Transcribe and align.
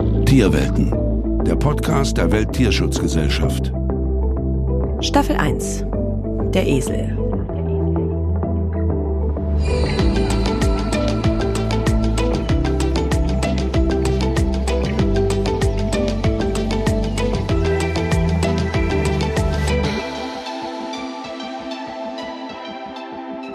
Tierwelten, 0.00 1.44
der 1.44 1.56
Podcast 1.56 2.16
der 2.16 2.32
Welttierschutzgesellschaft. 2.32 3.70
Staffel 5.00 5.36
1 5.36 5.84
Der 6.54 6.66
Esel. 6.66 7.16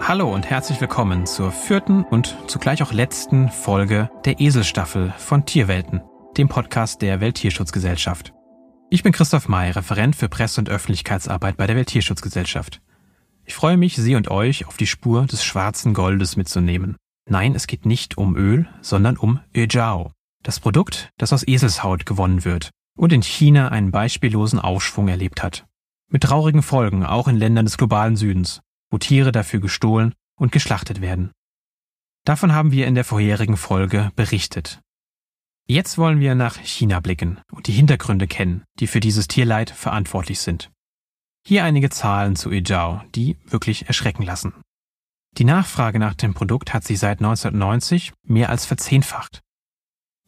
Hallo 0.00 0.32
und 0.32 0.48
herzlich 0.48 0.80
willkommen 0.80 1.26
zur 1.26 1.50
vierten 1.50 2.04
und 2.04 2.36
zugleich 2.46 2.84
auch 2.84 2.92
letzten 2.92 3.48
Folge 3.48 4.08
der 4.24 4.38
Eselstaffel 4.38 5.12
von 5.18 5.44
Tierwelten, 5.44 6.02
dem 6.36 6.48
Podcast 6.48 7.00
der 7.00 7.20
Welttierschutzgesellschaft. 7.20 8.34
Ich 8.90 9.02
bin 9.02 9.12
Christoph 9.12 9.48
May, 9.48 9.70
Referent 9.70 10.14
für 10.14 10.28
Presse- 10.28 10.60
und 10.60 10.68
Öffentlichkeitsarbeit 10.68 11.56
bei 11.56 11.66
der 11.66 11.76
Welttierschutzgesellschaft. 11.76 12.82
Ich 13.44 13.54
freue 13.54 13.78
mich, 13.78 13.96
Sie 13.96 14.16
und 14.16 14.30
euch 14.30 14.66
auf 14.66 14.76
die 14.76 14.86
Spur 14.86 15.24
des 15.26 15.42
schwarzen 15.42 15.94
Goldes 15.94 16.36
mitzunehmen. 16.36 16.96
Nein, 17.28 17.54
es 17.54 17.66
geht 17.66 17.86
nicht 17.86 18.18
um 18.18 18.36
Öl, 18.36 18.68
sondern 18.82 19.16
um 19.16 19.40
Öjiao, 19.56 20.12
das 20.42 20.60
Produkt, 20.60 21.08
das 21.16 21.32
aus 21.32 21.46
Eselshaut 21.46 22.04
gewonnen 22.04 22.44
wird 22.44 22.70
und 22.98 23.12
in 23.12 23.22
China 23.22 23.68
einen 23.68 23.90
beispiellosen 23.90 24.58
Aufschwung 24.58 25.08
erlebt 25.08 25.42
hat. 25.42 25.64
Mit 26.08 26.24
traurigen 26.24 26.62
Folgen 26.62 27.04
auch 27.04 27.28
in 27.28 27.36
Ländern 27.36 27.64
des 27.64 27.78
globalen 27.78 28.16
Südens, 28.16 28.60
wo 28.90 28.98
Tiere 28.98 29.32
dafür 29.32 29.60
gestohlen 29.60 30.12
und 30.38 30.52
geschlachtet 30.52 31.00
werden. 31.00 31.32
Davon 32.24 32.52
haben 32.52 32.72
wir 32.72 32.86
in 32.86 32.94
der 32.94 33.04
vorherigen 33.04 33.56
Folge 33.56 34.10
berichtet. 34.16 34.80
Jetzt 35.68 35.98
wollen 35.98 36.20
wir 36.20 36.36
nach 36.36 36.58
China 36.58 37.00
blicken 37.00 37.40
und 37.50 37.66
die 37.66 37.72
Hintergründe 37.72 38.28
kennen, 38.28 38.62
die 38.78 38.86
für 38.86 39.00
dieses 39.00 39.26
Tierleid 39.26 39.70
verantwortlich 39.70 40.38
sind. 40.38 40.70
Hier 41.44 41.64
einige 41.64 41.90
Zahlen 41.90 42.36
zu 42.36 42.52
Ejao, 42.52 43.02
die 43.16 43.36
wirklich 43.46 43.88
erschrecken 43.88 44.22
lassen. 44.22 44.54
Die 45.38 45.44
Nachfrage 45.44 45.98
nach 45.98 46.14
dem 46.14 46.34
Produkt 46.34 46.72
hat 46.72 46.84
sich 46.84 47.00
seit 47.00 47.18
1990 47.18 48.12
mehr 48.22 48.48
als 48.48 48.64
verzehnfacht. 48.64 49.42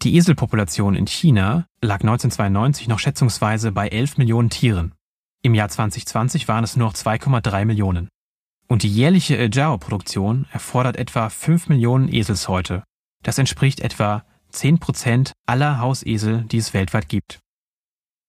Die 0.02 0.16
Eselpopulation 0.16 0.96
in 0.96 1.06
China 1.06 1.66
lag 1.80 2.00
1992 2.00 2.88
noch 2.88 2.98
schätzungsweise 2.98 3.70
bei 3.70 3.88
11 3.88 4.18
Millionen 4.18 4.50
Tieren. 4.50 4.92
Im 5.42 5.54
Jahr 5.54 5.68
2020 5.68 6.48
waren 6.48 6.64
es 6.64 6.74
nur 6.74 6.88
noch 6.88 6.94
2,3 6.94 7.64
Millionen. 7.64 8.08
Und 8.66 8.82
die 8.82 8.92
jährliche 8.92 9.38
Ejao-Produktion 9.38 10.46
erfordert 10.50 10.96
etwa 10.96 11.28
5 11.28 11.68
Millionen 11.68 12.12
Eselshäute. 12.12 12.82
Das 13.22 13.38
entspricht 13.38 13.80
etwa 13.80 14.24
10 14.50 14.78
Prozent 14.78 15.32
aller 15.46 15.80
Hausesel, 15.80 16.44
die 16.44 16.58
es 16.58 16.74
weltweit 16.74 17.08
gibt. 17.08 17.40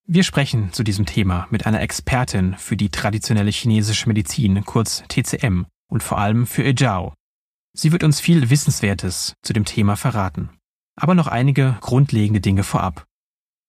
Wir 0.06 0.24
sprechen 0.24 0.72
zu 0.72 0.82
diesem 0.82 1.06
Thema 1.06 1.46
mit 1.50 1.66
einer 1.66 1.80
Expertin 1.80 2.56
für 2.56 2.76
die 2.76 2.90
traditionelle 2.90 3.50
chinesische 3.50 4.08
Medizin, 4.08 4.64
kurz 4.64 5.04
TCM, 5.08 5.66
und 5.88 6.02
vor 6.02 6.18
allem 6.18 6.46
für 6.46 6.64
Ejao. 6.64 7.14
Sie 7.72 7.92
wird 7.92 8.02
uns 8.02 8.20
viel 8.20 8.50
Wissenswertes 8.50 9.34
zu 9.42 9.52
dem 9.52 9.64
Thema 9.64 9.96
verraten. 9.96 10.50
Aber 10.96 11.14
noch 11.14 11.28
einige 11.28 11.78
grundlegende 11.80 12.40
Dinge 12.40 12.64
vorab. 12.64 13.06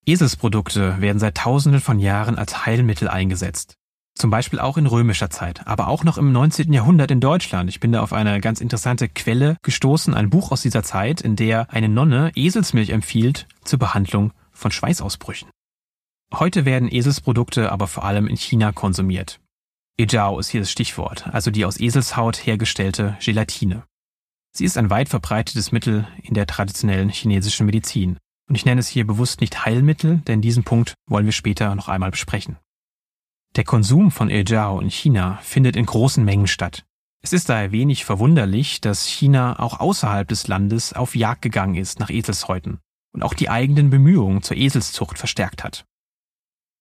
Eselsprodukte 0.05 0.99
werden 0.99 1.19
seit 1.19 1.37
Tausenden 1.37 1.79
von 1.79 1.99
Jahren 1.99 2.37
als 2.37 2.65
Heilmittel 2.65 3.07
eingesetzt. 3.07 3.75
Zum 4.21 4.29
Beispiel 4.29 4.59
auch 4.59 4.77
in 4.77 4.85
römischer 4.85 5.31
Zeit, 5.31 5.65
aber 5.65 5.87
auch 5.87 6.03
noch 6.03 6.19
im 6.19 6.31
19. 6.31 6.71
Jahrhundert 6.71 7.09
in 7.09 7.21
Deutschland. 7.21 7.71
Ich 7.71 7.79
bin 7.79 7.91
da 7.91 8.03
auf 8.03 8.13
eine 8.13 8.39
ganz 8.39 8.61
interessante 8.61 9.09
Quelle 9.09 9.57
gestoßen, 9.63 10.13
ein 10.13 10.29
Buch 10.29 10.51
aus 10.51 10.61
dieser 10.61 10.83
Zeit, 10.83 11.21
in 11.21 11.35
der 11.35 11.65
eine 11.73 11.89
Nonne 11.89 12.31
Eselsmilch 12.35 12.91
empfiehlt 12.91 13.47
zur 13.63 13.79
Behandlung 13.79 14.31
von 14.51 14.69
Schweißausbrüchen. 14.69 15.49
Heute 16.35 16.65
werden 16.65 16.87
Eselsprodukte 16.87 17.71
aber 17.71 17.87
vor 17.87 18.03
allem 18.03 18.27
in 18.27 18.37
China 18.37 18.71
konsumiert. 18.71 19.39
Ejao 19.97 20.37
ist 20.37 20.49
hier 20.49 20.61
das 20.61 20.69
Stichwort, 20.69 21.27
also 21.33 21.49
die 21.49 21.65
aus 21.65 21.79
Eselshaut 21.79 22.45
hergestellte 22.45 23.17
Gelatine. 23.25 23.85
Sie 24.55 24.65
ist 24.65 24.77
ein 24.77 24.91
weit 24.91 25.09
verbreitetes 25.09 25.71
Mittel 25.71 26.07
in 26.21 26.35
der 26.35 26.45
traditionellen 26.45 27.09
chinesischen 27.09 27.65
Medizin. 27.65 28.19
Und 28.47 28.53
ich 28.53 28.65
nenne 28.65 28.81
es 28.81 28.87
hier 28.87 29.07
bewusst 29.07 29.41
nicht 29.41 29.65
Heilmittel, 29.65 30.17
denn 30.27 30.41
diesen 30.41 30.63
Punkt 30.63 30.93
wollen 31.09 31.25
wir 31.25 31.33
später 31.33 31.73
noch 31.73 31.87
einmal 31.89 32.11
besprechen. 32.11 32.57
Der 33.57 33.65
Konsum 33.65 34.11
von 34.11 34.29
Ejiao 34.29 34.79
in 34.79 34.89
China 34.89 35.37
findet 35.41 35.75
in 35.75 35.85
großen 35.85 36.23
Mengen 36.23 36.47
statt. 36.47 36.85
Es 37.21 37.33
ist 37.33 37.49
daher 37.49 37.73
wenig 37.73 38.05
verwunderlich, 38.05 38.79
dass 38.79 39.05
China 39.05 39.59
auch 39.59 39.81
außerhalb 39.81 40.25
des 40.25 40.47
Landes 40.47 40.93
auf 40.93 41.17
Jagd 41.17 41.41
gegangen 41.41 41.75
ist 41.75 41.99
nach 41.99 42.09
Eselshäuten 42.09 42.79
und 43.13 43.23
auch 43.23 43.33
die 43.33 43.49
eigenen 43.49 43.89
Bemühungen 43.89 44.41
zur 44.41 44.55
Eselszucht 44.55 45.19
verstärkt 45.19 45.65
hat. 45.65 45.85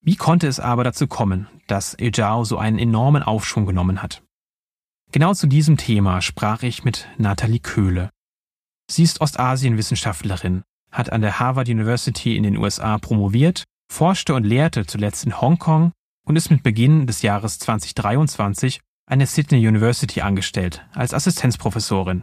Wie 0.00 0.14
konnte 0.14 0.46
es 0.46 0.60
aber 0.60 0.84
dazu 0.84 1.08
kommen, 1.08 1.48
dass 1.66 1.98
Ejiao 1.98 2.44
so 2.44 2.56
einen 2.56 2.78
enormen 2.78 3.24
Aufschwung 3.24 3.66
genommen 3.66 4.00
hat? 4.00 4.22
Genau 5.10 5.34
zu 5.34 5.48
diesem 5.48 5.76
Thema 5.76 6.22
sprach 6.22 6.62
ich 6.62 6.84
mit 6.84 7.08
Nathalie 7.18 7.58
Köhle. 7.58 8.10
Sie 8.88 9.02
ist 9.02 9.20
Ostasienwissenschaftlerin, 9.20 10.62
hat 10.92 11.10
an 11.10 11.20
der 11.20 11.40
Harvard 11.40 11.68
University 11.68 12.36
in 12.36 12.44
den 12.44 12.56
USA 12.56 12.96
promoviert, 12.98 13.64
forschte 13.92 14.34
und 14.34 14.44
lehrte 14.44 14.86
zuletzt 14.86 15.26
in 15.26 15.40
Hongkong 15.40 15.90
und 16.30 16.36
ist 16.36 16.48
mit 16.48 16.62
Beginn 16.62 17.08
des 17.08 17.22
Jahres 17.22 17.58
2023 17.58 18.80
an 19.06 19.18
der 19.18 19.26
Sydney 19.26 19.66
University 19.66 20.20
angestellt 20.20 20.86
als 20.92 21.12
Assistenzprofessorin. 21.12 22.22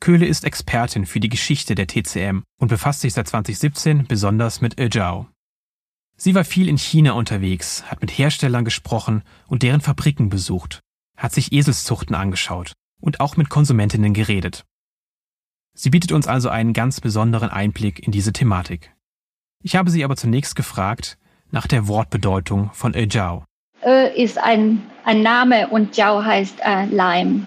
Köhle 0.00 0.26
ist 0.26 0.42
Expertin 0.42 1.06
für 1.06 1.20
die 1.20 1.28
Geschichte 1.28 1.76
der 1.76 1.86
TCM 1.86 2.42
und 2.58 2.66
befasst 2.66 3.02
sich 3.02 3.14
seit 3.14 3.28
2017 3.28 4.08
besonders 4.08 4.60
mit 4.60 4.80
Ejao. 4.80 5.28
Sie 6.16 6.34
war 6.34 6.42
viel 6.42 6.68
in 6.68 6.76
China 6.76 7.12
unterwegs, 7.12 7.84
hat 7.84 8.00
mit 8.00 8.10
Herstellern 8.10 8.64
gesprochen 8.64 9.22
und 9.46 9.62
deren 9.62 9.80
Fabriken 9.80 10.28
besucht, 10.28 10.80
hat 11.16 11.32
sich 11.32 11.52
Eselszuchten 11.52 12.16
angeschaut 12.16 12.72
und 13.00 13.20
auch 13.20 13.36
mit 13.36 13.48
Konsumentinnen 13.48 14.12
geredet. 14.12 14.64
Sie 15.72 15.90
bietet 15.90 16.10
uns 16.10 16.26
also 16.26 16.48
einen 16.48 16.72
ganz 16.72 17.00
besonderen 17.00 17.50
Einblick 17.50 18.04
in 18.04 18.10
diese 18.10 18.32
Thematik. 18.32 18.92
Ich 19.62 19.76
habe 19.76 19.92
sie 19.92 20.02
aber 20.02 20.16
zunächst 20.16 20.56
gefragt, 20.56 21.16
nach 21.54 21.68
der 21.68 21.86
Wortbedeutung 21.86 22.70
von 22.72 22.94
Ejao. 22.94 23.44
Ö 23.86 24.06
ist 24.08 24.38
ein, 24.38 24.82
ein 25.04 25.22
Name 25.22 25.68
und 25.68 25.96
Jiao 25.96 26.22
heißt 26.24 26.58
äh, 26.60 26.86
Leim. 26.86 27.46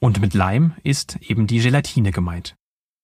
Und 0.00 0.20
mit 0.20 0.34
Leim 0.34 0.74
ist 0.82 1.16
eben 1.22 1.46
die 1.46 1.60
Gelatine 1.60 2.10
gemeint. 2.10 2.56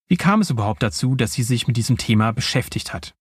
Wie 0.09 0.17
kam 0.17 0.41
es 0.41 0.49
überhaupt 0.49 0.83
dazu, 0.83 1.15
dass 1.15 1.31
sie 1.31 1.43
sich 1.43 1.67
mit 1.67 1.77
diesem 1.77 1.97
Thema 1.97 2.33
beschäftigt 2.33 2.93
hat? 2.93 3.13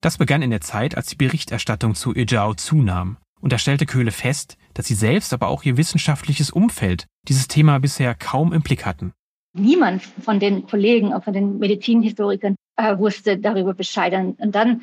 Das 0.00 0.16
begann 0.16 0.42
in 0.42 0.50
der 0.50 0.60
Zeit, 0.60 0.96
als 0.96 1.08
die 1.08 1.16
Berichterstattung 1.16 1.96
zu 1.96 2.14
Ejao 2.14 2.54
zunahm. 2.54 3.16
Und 3.40 3.52
da 3.52 3.58
stellte 3.58 3.84
Köhle 3.84 4.12
fest, 4.12 4.56
dass 4.74 4.86
sie 4.86 4.94
selbst, 4.94 5.32
aber 5.32 5.48
auch 5.48 5.64
ihr 5.64 5.76
wissenschaftliches 5.76 6.50
Umfeld 6.50 7.06
dieses 7.26 7.48
Thema 7.48 7.80
bisher 7.80 8.14
kaum 8.14 8.52
im 8.52 8.62
Blick 8.62 8.86
hatten. 8.86 9.12
Niemand 9.54 10.02
von 10.02 10.38
den 10.38 10.66
Kollegen, 10.66 11.12
auch 11.14 11.24
von 11.24 11.32
den 11.32 11.58
Medizinhistorikern, 11.58 12.54
äh, 12.76 12.96
wusste 12.96 13.38
darüber 13.38 13.74
Bescheid. 13.74 14.14
Und 14.14 14.54
dann 14.54 14.82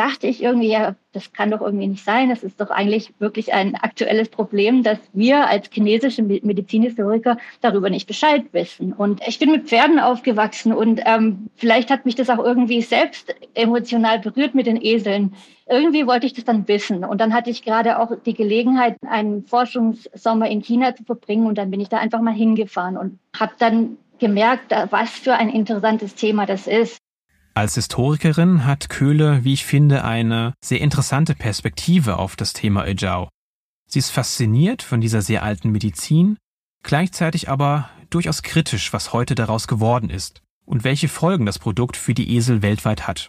dachte 0.00 0.28
ich 0.28 0.42
irgendwie, 0.42 0.70
ja, 0.70 0.94
das 1.12 1.30
kann 1.34 1.50
doch 1.50 1.60
irgendwie 1.60 1.86
nicht 1.86 2.02
sein. 2.02 2.30
Das 2.30 2.42
ist 2.42 2.58
doch 2.58 2.70
eigentlich 2.70 3.12
wirklich 3.18 3.52
ein 3.52 3.74
aktuelles 3.74 4.30
Problem, 4.30 4.82
dass 4.82 4.98
wir 5.12 5.46
als 5.46 5.68
chinesische 5.70 6.22
Medizinhistoriker 6.22 7.36
darüber 7.60 7.90
nicht 7.90 8.06
Bescheid 8.06 8.44
wissen. 8.52 8.94
Und 8.94 9.20
ich 9.28 9.38
bin 9.38 9.50
mit 9.50 9.68
Pferden 9.68 10.00
aufgewachsen 10.00 10.72
und 10.72 11.02
ähm, 11.04 11.50
vielleicht 11.54 11.90
hat 11.90 12.06
mich 12.06 12.14
das 12.14 12.30
auch 12.30 12.42
irgendwie 12.42 12.80
selbst 12.80 13.34
emotional 13.52 14.20
berührt 14.20 14.54
mit 14.54 14.66
den 14.66 14.82
Eseln. 14.82 15.34
Irgendwie 15.68 16.06
wollte 16.06 16.24
ich 16.24 16.32
das 16.32 16.46
dann 16.46 16.66
wissen. 16.66 17.04
Und 17.04 17.20
dann 17.20 17.34
hatte 17.34 17.50
ich 17.50 17.62
gerade 17.62 17.98
auch 17.98 18.10
die 18.24 18.34
Gelegenheit, 18.34 18.96
einen 19.06 19.44
Forschungssommer 19.44 20.48
in 20.48 20.62
China 20.62 20.96
zu 20.96 21.04
verbringen. 21.04 21.46
Und 21.46 21.58
dann 21.58 21.70
bin 21.70 21.80
ich 21.80 21.90
da 21.90 21.98
einfach 21.98 22.22
mal 22.22 22.32
hingefahren 22.32 22.96
und 22.96 23.18
habe 23.38 23.52
dann 23.58 23.98
gemerkt, 24.18 24.72
was 24.88 25.10
für 25.10 25.34
ein 25.34 25.50
interessantes 25.50 26.14
Thema 26.14 26.46
das 26.46 26.66
ist. 26.66 27.02
Als 27.60 27.74
Historikerin 27.74 28.64
hat 28.64 28.88
Köhle, 28.88 29.44
wie 29.44 29.52
ich 29.52 29.66
finde, 29.66 30.02
eine 30.02 30.54
sehr 30.64 30.80
interessante 30.80 31.34
Perspektive 31.34 32.18
auf 32.18 32.34
das 32.34 32.54
Thema 32.54 32.86
Ejao. 32.86 33.28
Sie 33.86 33.98
ist 33.98 34.08
fasziniert 34.08 34.80
von 34.80 35.02
dieser 35.02 35.20
sehr 35.20 35.42
alten 35.42 35.70
Medizin, 35.70 36.38
gleichzeitig 36.82 37.50
aber 37.50 37.90
durchaus 38.08 38.42
kritisch, 38.42 38.94
was 38.94 39.12
heute 39.12 39.34
daraus 39.34 39.68
geworden 39.68 40.08
ist 40.08 40.40
und 40.64 40.84
welche 40.84 41.08
Folgen 41.08 41.44
das 41.44 41.58
Produkt 41.58 41.98
für 41.98 42.14
die 42.14 42.34
Esel 42.34 42.62
weltweit 42.62 43.06
hat. 43.06 43.28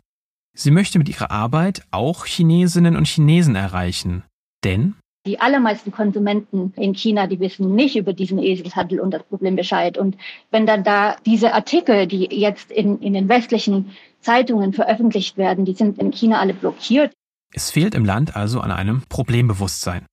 Sie 0.53 0.71
möchte 0.71 0.97
mit 0.97 1.09
ihrer 1.09 1.29
Arbeit 1.29 1.83
auch 1.91 2.25
Chinesinnen 2.25 2.95
und 2.95 3.09
Chinesen 3.09 3.55
erreichen, 3.55 4.23
denn 4.63 4.95
die 5.27 5.39
allermeisten 5.39 5.91
Konsumenten 5.91 6.73
in 6.77 6.95
China, 6.95 7.27
die 7.27 7.39
wissen 7.39 7.75
nicht 7.75 7.95
über 7.95 8.13
diesen 8.13 8.39
Eselshandel 8.39 8.99
und 8.99 9.11
das 9.11 9.21
Problem 9.23 9.55
Bescheid. 9.55 9.95
Und 9.95 10.17
wenn 10.49 10.65
dann 10.65 10.83
da 10.83 11.15
diese 11.27 11.53
Artikel, 11.53 12.07
die 12.07 12.25
jetzt 12.31 12.71
in, 12.71 12.99
in 13.01 13.13
den 13.13 13.29
westlichen 13.29 13.91
Zeitungen 14.21 14.73
veröffentlicht 14.73 15.37
werden, 15.37 15.65
die 15.65 15.73
sind 15.73 15.97
in 15.99 16.11
China 16.11 16.39
alle 16.39 16.53
blockiert. 16.53 17.13
Es 17.53 17.69
fehlt 17.71 17.95
im 17.95 18.05
Land 18.05 18.35
also 18.35 18.61
an 18.61 18.71
einem 18.71 19.03
Problembewusstsein. 19.09 20.05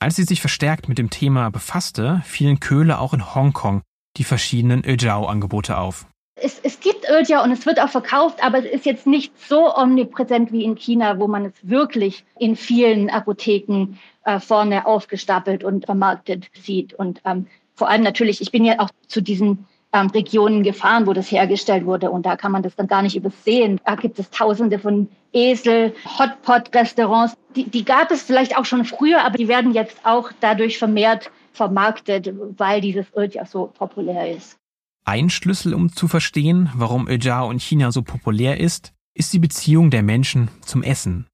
Als 0.00 0.16
sie 0.16 0.24
sich 0.24 0.40
verstärkt 0.40 0.88
mit 0.88 0.98
dem 0.98 1.10
Thema 1.10 1.50
befasste, 1.50 2.22
fielen 2.24 2.58
Köhle 2.58 2.98
auch 2.98 3.12
in 3.12 3.34
Hongkong 3.34 3.82
die 4.16 4.24
verschiedenen 4.24 4.82
Ejao-Angebote 4.82 5.78
auf. 5.78 6.06
Es, 6.42 6.58
es 6.62 6.80
gibt 6.80 7.06
Öja 7.08 7.42
und 7.44 7.52
es 7.52 7.66
wird 7.66 7.80
auch 7.80 7.90
verkauft, 7.90 8.42
aber 8.42 8.58
es 8.58 8.64
ist 8.64 8.86
jetzt 8.86 9.06
nicht 9.06 9.32
so 9.46 9.74
omnipräsent 9.76 10.52
wie 10.52 10.64
in 10.64 10.74
China, 10.74 11.18
wo 11.18 11.28
man 11.28 11.44
es 11.44 11.52
wirklich 11.62 12.24
in 12.38 12.56
vielen 12.56 13.10
Apotheken 13.10 13.98
äh, 14.24 14.40
vorne 14.40 14.86
aufgestapelt 14.86 15.64
und 15.64 15.84
vermarktet 15.84 16.50
sieht. 16.54 16.94
Und 16.94 17.20
ähm, 17.26 17.46
vor 17.74 17.90
allem 17.90 18.02
natürlich, 18.02 18.40
ich 18.40 18.50
bin 18.50 18.64
ja 18.64 18.78
auch 18.78 18.90
zu 19.06 19.20
diesen 19.20 19.66
ähm, 19.92 20.08
Regionen 20.08 20.62
gefahren, 20.62 21.06
wo 21.06 21.12
das 21.12 21.30
hergestellt 21.30 21.84
wurde. 21.84 22.10
Und 22.10 22.26
da 22.26 22.36
kann 22.36 22.52
man 22.52 22.62
das 22.62 22.76
dann 22.76 22.86
gar 22.86 23.02
nicht 23.02 23.16
übersehen. 23.16 23.80
Da 23.84 23.96
gibt 23.96 24.18
es 24.18 24.30
tausende 24.30 24.78
von 24.78 25.08
Esel, 25.32 25.94
Hotpot-Restaurants. 26.18 27.34
Die, 27.56 27.68
die 27.68 27.84
gab 27.84 28.10
es 28.10 28.22
vielleicht 28.22 28.56
auch 28.56 28.64
schon 28.64 28.84
früher, 28.84 29.24
aber 29.24 29.36
die 29.36 29.48
werden 29.48 29.72
jetzt 29.72 29.98
auch 30.04 30.30
dadurch 30.40 30.78
vermehrt 30.78 31.30
vermarktet, 31.52 32.32
weil 32.58 32.80
dieses 32.80 33.06
Öl 33.16 33.28
ja 33.32 33.44
so 33.44 33.66
populär 33.66 34.34
ist. 34.34 34.56
Ein 35.04 35.30
Schlüssel, 35.30 35.74
um 35.74 35.92
zu 35.92 36.08
verstehen, 36.08 36.70
warum 36.74 37.08
Öjiao 37.08 37.50
in 37.50 37.58
China 37.58 37.90
so 37.90 38.02
populär 38.02 38.60
ist, 38.60 38.92
ist 39.14 39.32
die 39.32 39.38
Beziehung 39.38 39.90
der 39.90 40.02
Menschen 40.02 40.48
zum 40.60 40.82
Essen. 40.82 41.26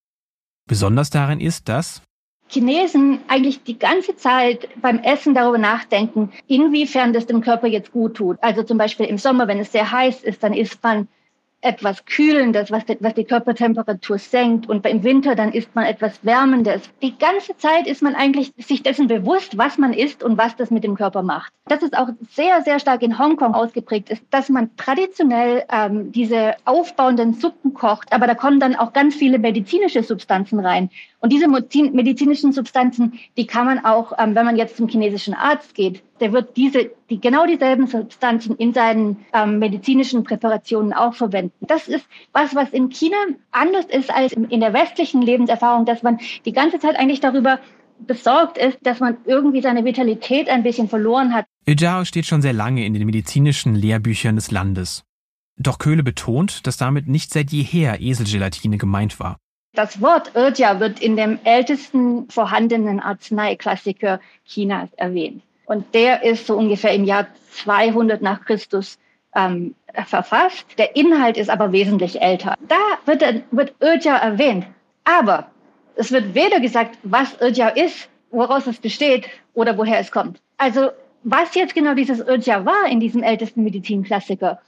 Besonders 0.67 1.11
darin 1.11 1.41
ist, 1.41 1.69
dass 1.69 2.03
Chinesen 2.49 3.21
eigentlich 3.29 3.63
die 3.65 3.79
ganze 3.79 4.17
Zeit 4.17 4.69
beim 4.81 4.99
Essen 5.01 5.35
darüber 5.35 5.59
nachdenken, 5.59 6.33
inwiefern 6.47 7.13
das 7.13 7.27
dem 7.27 7.41
Körper 7.41 7.67
jetzt 7.67 7.93
gut 7.93 8.15
tut. 8.17 8.39
Also 8.41 8.63
zum 8.63 8.79
Beispiel 8.79 9.07
im 9.07 9.19
Sommer, 9.19 9.49
wenn 9.49 9.59
es 9.59 9.73
sehr 9.73 9.91
heiß 9.91 10.23
ist, 10.23 10.43
dann 10.43 10.55
isst 10.55 10.83
man 10.83 11.09
etwas 11.67 12.05
Kühlendes, 12.05 12.71
was 12.71 12.85
die, 12.87 12.97
was 13.01 13.15
die 13.15 13.25
Körpertemperatur 13.25 14.19
senkt. 14.19 14.69
Und 14.69 14.87
im 14.87 15.03
Winter 15.03 15.35
dann 15.35 15.53
isst 15.53 15.75
man 15.75 15.85
etwas 15.85 16.25
Wärmendes. 16.25 16.83
Die 17.03 17.19
ganze 17.19 17.57
Zeit 17.57 17.87
ist 17.87 18.03
man 18.03 18.15
eigentlich 18.15 18.53
sich 18.57 18.83
dessen 18.83 19.09
bewusst, 19.09 19.59
was 19.59 19.77
man 19.77 19.93
isst 19.93 20.23
und 20.23 20.39
was 20.39 20.55
das 20.57 20.71
mit 20.71 20.85
dem 20.85 20.95
Körper 20.95 21.23
macht. 21.23 21.53
Das 21.69 21.83
ist 21.83 21.99
auch 21.99 22.09
sehr, 22.31 22.63
sehr 22.63 22.79
stark 22.79 23.03
in 23.03 23.19
Hongkong 23.19 23.55
ausgeprägt 23.55 24.11
ist, 24.11 24.23
dass 24.31 24.49
man 24.49 24.71
traditionell 24.77 25.65
ähm, 25.71 26.13
diese 26.13 26.55
aufbauenden 26.65 27.35
Suppen 27.35 27.75
kocht, 27.75 28.13
aber 28.13 28.29
da 28.29 28.35
kommen 28.35 28.61
dann 28.61 28.77
auch 28.77 28.93
ganz 28.93 29.17
viele 29.17 29.39
medizinische 29.39 30.05
Substanzen 30.05 30.61
rein. 30.61 30.91
Und 31.21 31.33
diese 31.33 31.49
medizinischen 31.49 32.53
Substanzen, 32.53 33.19
die 33.37 33.47
kann 33.47 33.67
man 33.67 33.85
auch, 33.85 34.13
ähm, 34.17 34.37
wenn 34.37 34.45
man 34.45 34.57
jetzt 34.57 34.77
zum 34.77 34.87
chinesischen 34.87 35.35
Arzt 35.35 35.75
geht, 35.75 36.03
der 36.21 36.33
wird 36.33 36.57
diese, 36.57 36.91
die, 37.11 37.21
genau 37.21 37.47
dieselben 37.47 37.87
Substanzen 37.87 38.57
in 38.57 38.73
seinen 38.73 39.25
ähm, 39.33 39.59
medizinischen 39.59 40.25
Präparationen 40.25 40.93
auch 40.93 41.15
verwenden. 41.15 41.53
Das 41.67 41.89
ist 41.89 42.07
was, 42.33 42.55
was 42.55 42.71
in 42.71 42.91
China 42.91 43.17
anders 43.51 43.87
ist 43.87 44.13
als 44.13 44.33
in 44.33 44.61
der 44.61 44.73
westlichen 44.73 45.23
Lebenserfahrung, 45.23 45.85
dass 45.85 46.03
man 46.03 46.19
die 46.45 46.53
ganze 46.53 46.79
Zeit 46.79 46.97
eigentlich 46.97 47.21
darüber 47.21 47.61
besorgt 47.99 48.59
ist, 48.59 48.79
dass 48.83 49.01
man 49.01 49.17
irgendwie 49.25 49.63
seine 49.63 49.85
Vitalität 49.85 50.49
ein 50.49 50.63
bisschen 50.63 50.89
verloren 50.89 51.35
hat. 51.35 51.47
Ijao 51.67 52.05
steht 52.05 52.27
schon 52.27 52.43
sehr 52.43 52.53
lange 52.53 52.85
in 52.85 52.95
den 52.95 53.07
medizinischen 53.07 53.75
Lehrbüchern 53.75 54.37
des 54.37 54.51
Landes. 54.51 55.03
Doch 55.59 55.79
Köhle 55.79 56.03
betont, 56.03 56.67
dass 56.67 56.77
damit 56.77 57.09
nicht 57.09 57.33
seit 57.33 57.51
jeher 57.51 58.01
Eselgelatine 58.01 58.77
gemeint 58.77 59.19
war. 59.19 59.39
Das 59.73 60.01
Wort 60.01 60.33
Irja 60.35 60.81
wird 60.81 61.01
in 61.01 61.17
dem 61.17 61.39
ältesten 61.45 62.31
vorhandenen 62.31 63.01
Arzneiklassiker 63.01 64.21
Chinas 64.45 64.89
erwähnt. 64.95 65.43
Und 65.67 65.95
der 65.95 66.23
ist 66.23 66.47
so 66.47 66.57
ungefähr 66.57 66.95
im 66.95 67.05
Jahr 67.05 67.27
200 67.51 68.23
nach 68.23 68.45
Christus 68.45 68.99
ähm, 69.35 69.75
verfasst. 70.07 70.67
Der 70.79 70.97
Inhalt 70.97 71.37
ist 71.37 71.51
aber 71.51 71.73
wesentlich 71.73 72.21
älter. 72.23 72.55
Da 72.69 72.77
wird, 73.05 73.23
wird 73.51 73.75
Irja 73.81 74.17
erwähnt. 74.17 74.67
Aber 75.05 75.51
es 75.97 76.13
wird 76.13 76.35
weder 76.35 76.61
gesagt, 76.61 76.99
was 77.03 77.41
Irja 77.41 77.69
ist, 77.69 78.09
woraus 78.31 78.67
es 78.67 78.79
besteht 78.79 79.29
oder 79.55 79.77
woher 79.77 79.99
es 79.99 80.11
kommt. 80.11 80.41
Also 80.57 80.91
was 81.23 81.55
jetzt 81.55 81.75
genau 81.75 81.95
dieses 81.95 82.21
Irja 82.21 82.65
war 82.65 82.87
in 82.89 83.01
diesem 83.01 83.23
ältesten 83.23 83.65
Medizinklassiker, 83.65 84.61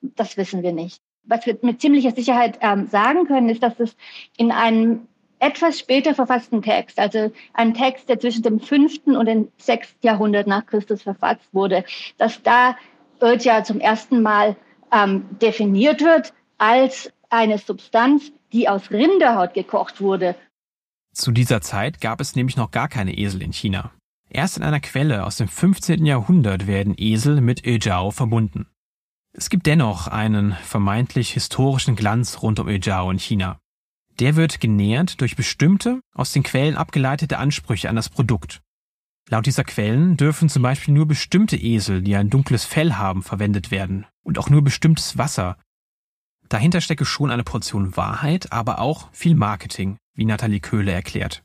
das 0.00 0.36
wissen 0.36 0.62
wir 0.62 0.72
nicht. 0.72 1.00
Was 1.24 1.46
wir 1.46 1.56
mit 1.62 1.80
ziemlicher 1.80 2.10
Sicherheit 2.12 2.58
ähm, 2.62 2.86
sagen 2.86 3.26
können, 3.26 3.48
ist, 3.48 3.62
dass 3.62 3.78
es 3.78 3.96
in 4.36 4.50
einem 4.50 5.06
etwas 5.40 5.78
später 5.78 6.14
verfassten 6.14 6.62
Text, 6.62 6.98
also 6.98 7.32
ein 7.54 7.74
Text, 7.74 8.08
der 8.08 8.20
zwischen 8.20 8.42
dem 8.42 8.60
fünften 8.60 9.16
und 9.16 9.26
dem 9.26 9.48
sechsten 9.58 10.06
Jahrhundert 10.06 10.46
nach 10.46 10.66
Christus 10.66 11.02
verfasst 11.02 11.48
wurde, 11.52 11.84
dass 12.18 12.42
da 12.42 12.76
Ötja 13.20 13.64
zum 13.64 13.80
ersten 13.80 14.22
Mal 14.22 14.56
ähm, 14.92 15.24
definiert 15.40 16.02
wird 16.02 16.32
als 16.58 17.12
eine 17.30 17.58
Substanz, 17.58 18.32
die 18.52 18.68
aus 18.68 18.90
Rinderhaut 18.90 19.54
gekocht 19.54 20.00
wurde. 20.00 20.36
Zu 21.14 21.32
dieser 21.32 21.60
Zeit 21.60 22.00
gab 22.00 22.20
es 22.20 22.36
nämlich 22.36 22.56
noch 22.56 22.70
gar 22.70 22.88
keine 22.88 23.16
Esel 23.16 23.42
in 23.42 23.52
China. 23.52 23.92
Erst 24.28 24.58
in 24.58 24.62
einer 24.62 24.80
Quelle 24.80 25.24
aus 25.24 25.36
dem 25.36 25.48
15. 25.48 26.06
Jahrhundert 26.06 26.66
werden 26.66 26.94
Esel 26.96 27.40
mit 27.40 27.66
Ejiao 27.66 28.10
verbunden. 28.10 28.66
Es 29.32 29.48
gibt 29.48 29.66
dennoch 29.66 30.06
einen 30.06 30.52
vermeintlich 30.52 31.30
historischen 31.32 31.96
Glanz 31.96 32.42
rund 32.42 32.60
um 32.60 32.68
Ejiao 32.68 33.10
in 33.10 33.18
China. 33.18 33.59
Der 34.20 34.36
wird 34.36 34.60
genährt 34.60 35.22
durch 35.22 35.34
bestimmte, 35.34 36.00
aus 36.14 36.32
den 36.32 36.42
Quellen 36.42 36.76
abgeleitete 36.76 37.38
Ansprüche 37.38 37.88
an 37.88 37.96
das 37.96 38.10
Produkt. 38.10 38.60
Laut 39.30 39.46
dieser 39.46 39.64
Quellen 39.64 40.18
dürfen 40.18 40.50
zum 40.50 40.62
Beispiel 40.62 40.92
nur 40.92 41.06
bestimmte 41.06 41.56
Esel, 41.56 42.02
die 42.02 42.14
ein 42.16 42.28
dunkles 42.28 42.66
Fell 42.66 42.94
haben, 42.94 43.22
verwendet 43.22 43.70
werden 43.70 44.06
und 44.22 44.38
auch 44.38 44.50
nur 44.50 44.62
bestimmtes 44.62 45.16
Wasser. 45.16 45.56
Dahinter 46.50 46.82
stecke 46.82 47.06
schon 47.06 47.30
eine 47.30 47.44
Portion 47.44 47.96
Wahrheit, 47.96 48.52
aber 48.52 48.80
auch 48.80 49.08
viel 49.12 49.34
Marketing, 49.34 49.96
wie 50.14 50.26
Nathalie 50.26 50.60
Köhle 50.60 50.92
erklärt. 50.92 51.42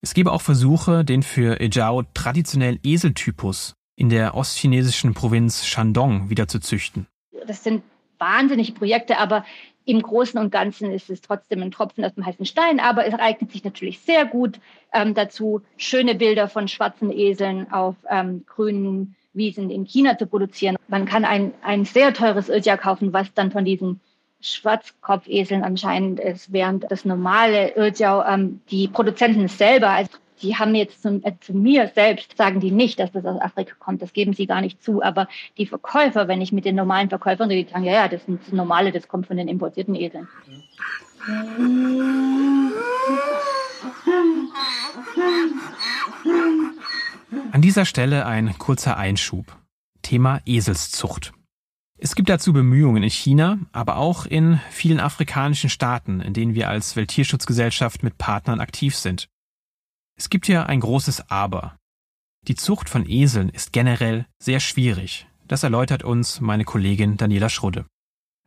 Es 0.00 0.14
gebe 0.14 0.32
auch 0.32 0.42
Versuche, 0.42 1.04
den 1.04 1.22
für 1.22 1.60
Ejiao 1.60 2.02
traditionell 2.14 2.80
Eseltypus 2.82 3.74
in 3.94 4.08
der 4.08 4.34
ostchinesischen 4.34 5.14
Provinz 5.14 5.66
Shandong 5.66 6.30
wieder 6.30 6.48
zu 6.48 6.58
züchten. 6.58 7.06
Das 7.46 7.62
sind 7.62 7.82
wahnsinnige 8.18 8.72
Projekte, 8.72 9.18
aber 9.18 9.44
im 9.88 10.02
Großen 10.02 10.38
und 10.38 10.52
Ganzen 10.52 10.92
ist 10.92 11.08
es 11.08 11.22
trotzdem 11.22 11.62
ein 11.62 11.70
Tropfen 11.70 12.04
aus 12.04 12.14
dem 12.14 12.26
heißen 12.26 12.44
Stein, 12.44 12.78
aber 12.78 13.06
es 13.06 13.14
eignet 13.14 13.50
sich 13.50 13.64
natürlich 13.64 14.00
sehr 14.00 14.26
gut 14.26 14.60
ähm, 14.92 15.14
dazu, 15.14 15.62
schöne 15.78 16.14
Bilder 16.14 16.48
von 16.48 16.68
schwarzen 16.68 17.10
Eseln 17.10 17.72
auf 17.72 17.96
ähm, 18.10 18.44
grünen 18.46 19.16
Wiesen 19.32 19.70
in 19.70 19.86
China 19.86 20.18
zu 20.18 20.26
produzieren. 20.26 20.76
Man 20.88 21.06
kann 21.06 21.24
ein, 21.24 21.54
ein 21.62 21.86
sehr 21.86 22.12
teures 22.12 22.50
Öljahr 22.50 22.76
kaufen, 22.76 23.14
was 23.14 23.32
dann 23.32 23.50
von 23.50 23.64
diesen 23.64 24.00
Schwarzkopfeseln 24.40 25.64
anscheinend 25.64 26.20
ist, 26.20 26.52
während 26.52 26.90
das 26.90 27.06
normale 27.06 27.74
Öljahr, 27.74 28.28
ähm, 28.28 28.60
die 28.70 28.88
Produzenten 28.88 29.48
selber, 29.48 29.88
also 29.88 30.10
die 30.42 30.56
haben 30.56 30.74
jetzt 30.74 31.02
zum, 31.02 31.22
äh, 31.24 31.32
zu 31.40 31.54
mir 31.54 31.90
selbst, 31.94 32.36
sagen 32.36 32.60
die 32.60 32.70
nicht, 32.70 32.98
dass 32.98 33.12
das 33.12 33.24
aus 33.24 33.40
Afrika 33.40 33.74
kommt. 33.78 34.02
Das 34.02 34.12
geben 34.12 34.32
sie 34.32 34.46
gar 34.46 34.60
nicht 34.60 34.82
zu. 34.82 35.02
Aber 35.02 35.28
die 35.56 35.66
Verkäufer, 35.66 36.28
wenn 36.28 36.40
ich 36.40 36.52
mit 36.52 36.64
den 36.64 36.76
normalen 36.76 37.08
Verkäufern 37.08 37.48
rede, 37.48 37.64
die 37.64 37.72
sagen, 37.72 37.84
ja, 37.84 37.92
ja, 37.92 38.08
das 38.08 38.22
das 38.26 38.52
Normale, 38.52 38.92
das 38.92 39.08
kommt 39.08 39.26
von 39.26 39.36
den 39.36 39.48
importierten 39.48 39.94
Eseln. 39.94 40.28
An 47.52 47.62
dieser 47.62 47.84
Stelle 47.84 48.26
ein 48.26 48.56
kurzer 48.58 48.96
Einschub. 48.96 49.56
Thema 50.02 50.40
Eselszucht. 50.46 51.32
Es 52.00 52.14
gibt 52.14 52.28
dazu 52.28 52.52
Bemühungen 52.52 53.02
in 53.02 53.10
China, 53.10 53.58
aber 53.72 53.96
auch 53.96 54.24
in 54.24 54.60
vielen 54.70 55.00
afrikanischen 55.00 55.68
Staaten, 55.68 56.20
in 56.20 56.32
denen 56.32 56.54
wir 56.54 56.68
als 56.68 56.94
Welttierschutzgesellschaft 56.94 58.04
mit 58.04 58.18
Partnern 58.18 58.60
aktiv 58.60 58.94
sind. 58.94 59.28
Es 60.18 60.30
gibt 60.30 60.46
hier 60.46 60.66
ein 60.66 60.80
großes 60.80 61.30
Aber. 61.30 61.78
Die 62.42 62.56
Zucht 62.56 62.88
von 62.88 63.08
Eseln 63.08 63.50
ist 63.50 63.72
generell 63.72 64.26
sehr 64.40 64.58
schwierig. 64.58 65.28
Das 65.46 65.62
erläutert 65.62 66.02
uns 66.02 66.40
meine 66.40 66.64
Kollegin 66.64 67.16
Daniela 67.16 67.48
Schrudde. 67.48 67.86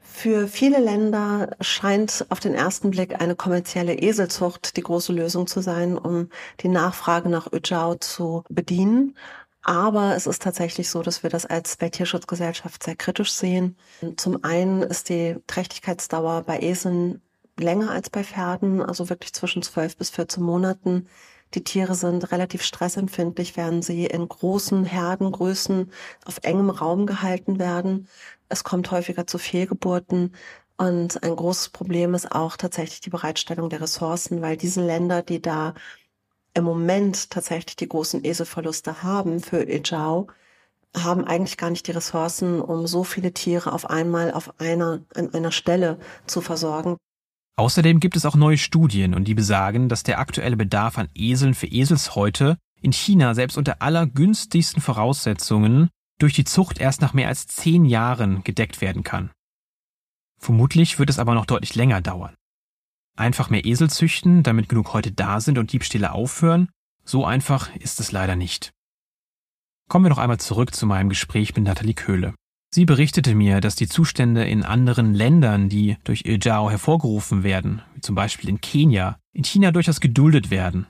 Für 0.01 0.50
viele 0.50 0.80
Länder 0.80 1.56
scheint 1.62 2.25
auf 2.28 2.42
den 2.42 2.54
ersten 2.54 2.92
Blick 2.92 3.22
eine 3.22 3.36
kommerzielle 3.36 3.96
Eselzucht 3.96 4.75
die 4.75 4.82
große 4.82 5.13
Lösung 5.13 5.48
zu 5.48 5.62
sein, 5.62 5.98
um 5.98 6.28
die 6.60 6.68
Nachfrage 6.68 7.30
nach 7.30 7.51
Öjau 7.54 7.96
zu 7.96 8.44
bedienen. 8.50 9.16
Aber 9.62 10.16
es 10.16 10.28
ist 10.28 10.42
tatsächlich 10.42 10.90
so, 10.90 11.01
dass 11.01 11.24
wir 11.24 11.30
das 11.30 11.46
als 11.46 11.80
Welttierschutzgesellschaft 11.80 12.84
sehr 12.84 12.98
kritisch 12.98 13.32
sehen. 13.32 13.78
Zum 14.18 14.44
einen 14.44 14.82
ist 14.82 15.08
die 15.08 15.38
Trächtigkeitsdauer 15.48 16.44
bei 16.44 16.60
Eseln 16.60 17.22
länger 17.58 17.92
als 17.92 18.10
bei 18.10 18.25
Pferden, 18.25 18.82
also 18.82 19.10
wirklich 19.10 19.34
zwischen 19.34 19.62
12 19.62 19.96
bis 19.96 20.10
14 20.10 20.44
Monaten. 20.44 21.08
Die 21.53 21.63
Tiere 21.63 21.96
sind 21.96 22.31
relativ 22.31 22.63
stressempfindlich, 22.63 23.58
werden 23.58 23.81
sie 23.81 24.05
in 24.05 24.27
großen 24.27 24.86
Herdengrößen 24.86 25.91
auf 26.25 26.39
engem 26.43 26.70
Raum 26.70 27.05
gehalten 27.05 27.60
werden. 27.60 28.08
Es 28.50 28.63
kommt 28.63 28.91
häufiger 28.91 29.27
zu 29.27 29.38
Fehlgeburten. 29.38 30.34
Und 30.77 31.24
ein 31.24 31.36
großes 31.36 31.70
Problem 31.70 32.13
ist 32.13 32.31
auch 32.31 32.58
tatsächlich 32.58 33.01
die 33.01 33.10
Bereitstellung 33.10 33.70
der 33.70 33.81
Ressourcen, 33.81 34.41
weil 34.41 34.58
diese 34.58 34.81
Länder, 34.86 35.22
die 35.22 35.41
da 35.41 35.74
im 36.53 36.63
Moment 36.63 37.29
tatsächlich 37.29 37.75
die 37.75 37.88
großen 37.88 38.24
Eselverluste 38.25 39.03
haben 39.03 39.41
für 39.41 39.63
Ijao, 39.70 40.27
haben 40.96 41.25
eigentlich 41.25 41.58
gar 41.58 41.70
nicht 41.70 41.88
die 41.88 41.91
Ressourcen, 41.91 42.62
um 42.62 42.88
so 42.88 43.03
viele 43.03 43.34
Tiere 43.34 43.74
auf 43.74 43.89
einmal 43.89 44.31
auf 44.34 44.60
einer, 44.60 45.01
an 45.15 45.34
einer 45.34 45.51
Stelle 45.51 46.00
zu 46.27 46.41
versorgen. 46.41 46.98
Außerdem 47.58 48.00
gibt 48.00 48.15
es 48.15 48.25
auch 48.25 48.36
neue 48.36 48.58
Studien 48.58 49.13
und 49.13 49.25
die 49.25 49.34
besagen, 49.34 49.89
dass 49.89 50.03
der 50.03 50.20
aktuelle 50.20 50.58
Bedarf 50.58 50.98
an 50.98 51.10
Eseln 51.13 51.53
für 51.53 51.67
Eselshäute 51.67 52.58
in 52.81 52.91
China 52.91 53.36
selbst 53.36 53.58
unter 53.58 53.81
allergünstigsten 53.81 54.81
Voraussetzungen 54.81 55.89
durch 56.20 56.34
die 56.34 56.43
Zucht 56.43 56.79
erst 56.79 57.01
nach 57.01 57.13
mehr 57.13 57.27
als 57.27 57.48
zehn 57.48 57.86
Jahren 57.86 58.43
gedeckt 58.43 58.81
werden 58.81 59.03
kann. 59.03 59.31
Vermutlich 60.39 60.98
wird 60.98 61.10
es 61.10 61.20
aber 61.20 61.36
noch 61.36 61.46
deutlich 61.46 61.75
länger 61.75 62.01
dauern. 62.01 62.36
Einfach 63.17 63.50
mehr 63.50 63.65
Esel 63.65 63.89
züchten, 63.89 64.41
damit 64.41 64.70
genug 64.70 64.93
Häute 64.93 65.12
da 65.12 65.39
sind 65.39 65.58
und 65.58 65.74
Diebstähle 65.74 66.12
aufhören, 66.12 66.70
so 67.03 67.25
einfach 67.25 67.75
ist 67.75 68.00
es 68.00 68.12
leider 68.12 68.36
nicht. 68.36 68.72
Kommen 69.89 70.05
wir 70.05 70.10
noch 70.10 70.17
einmal 70.17 70.39
zurück 70.39 70.74
zu 70.74 70.86
meinem 70.86 71.10
Gespräch 71.10 71.55
mit 71.55 71.65
Nathalie 71.65 71.93
Köhle. 71.93 72.34
Sie 72.74 72.86
berichtete 72.86 73.36
mir, 73.36 73.60
dass 73.60 73.75
die 73.75 73.90
Zustände 73.90 74.46
in 74.46 74.63
anderen 74.63 75.13
Ländern, 75.13 75.68
die 75.68 75.98
durch 76.06 76.24
Ijao 76.25 76.70
hervorgerufen 76.70 77.44
werden, 77.44 77.82
wie 77.96 78.01
zum 78.01 78.16
Beispiel 78.16 78.50
in 78.50 78.62
Kenia, 78.62 79.18
in 79.34 79.44
China 79.44 79.72
durchaus 79.72 80.00
geduldet 80.00 80.51
werden 80.51 80.88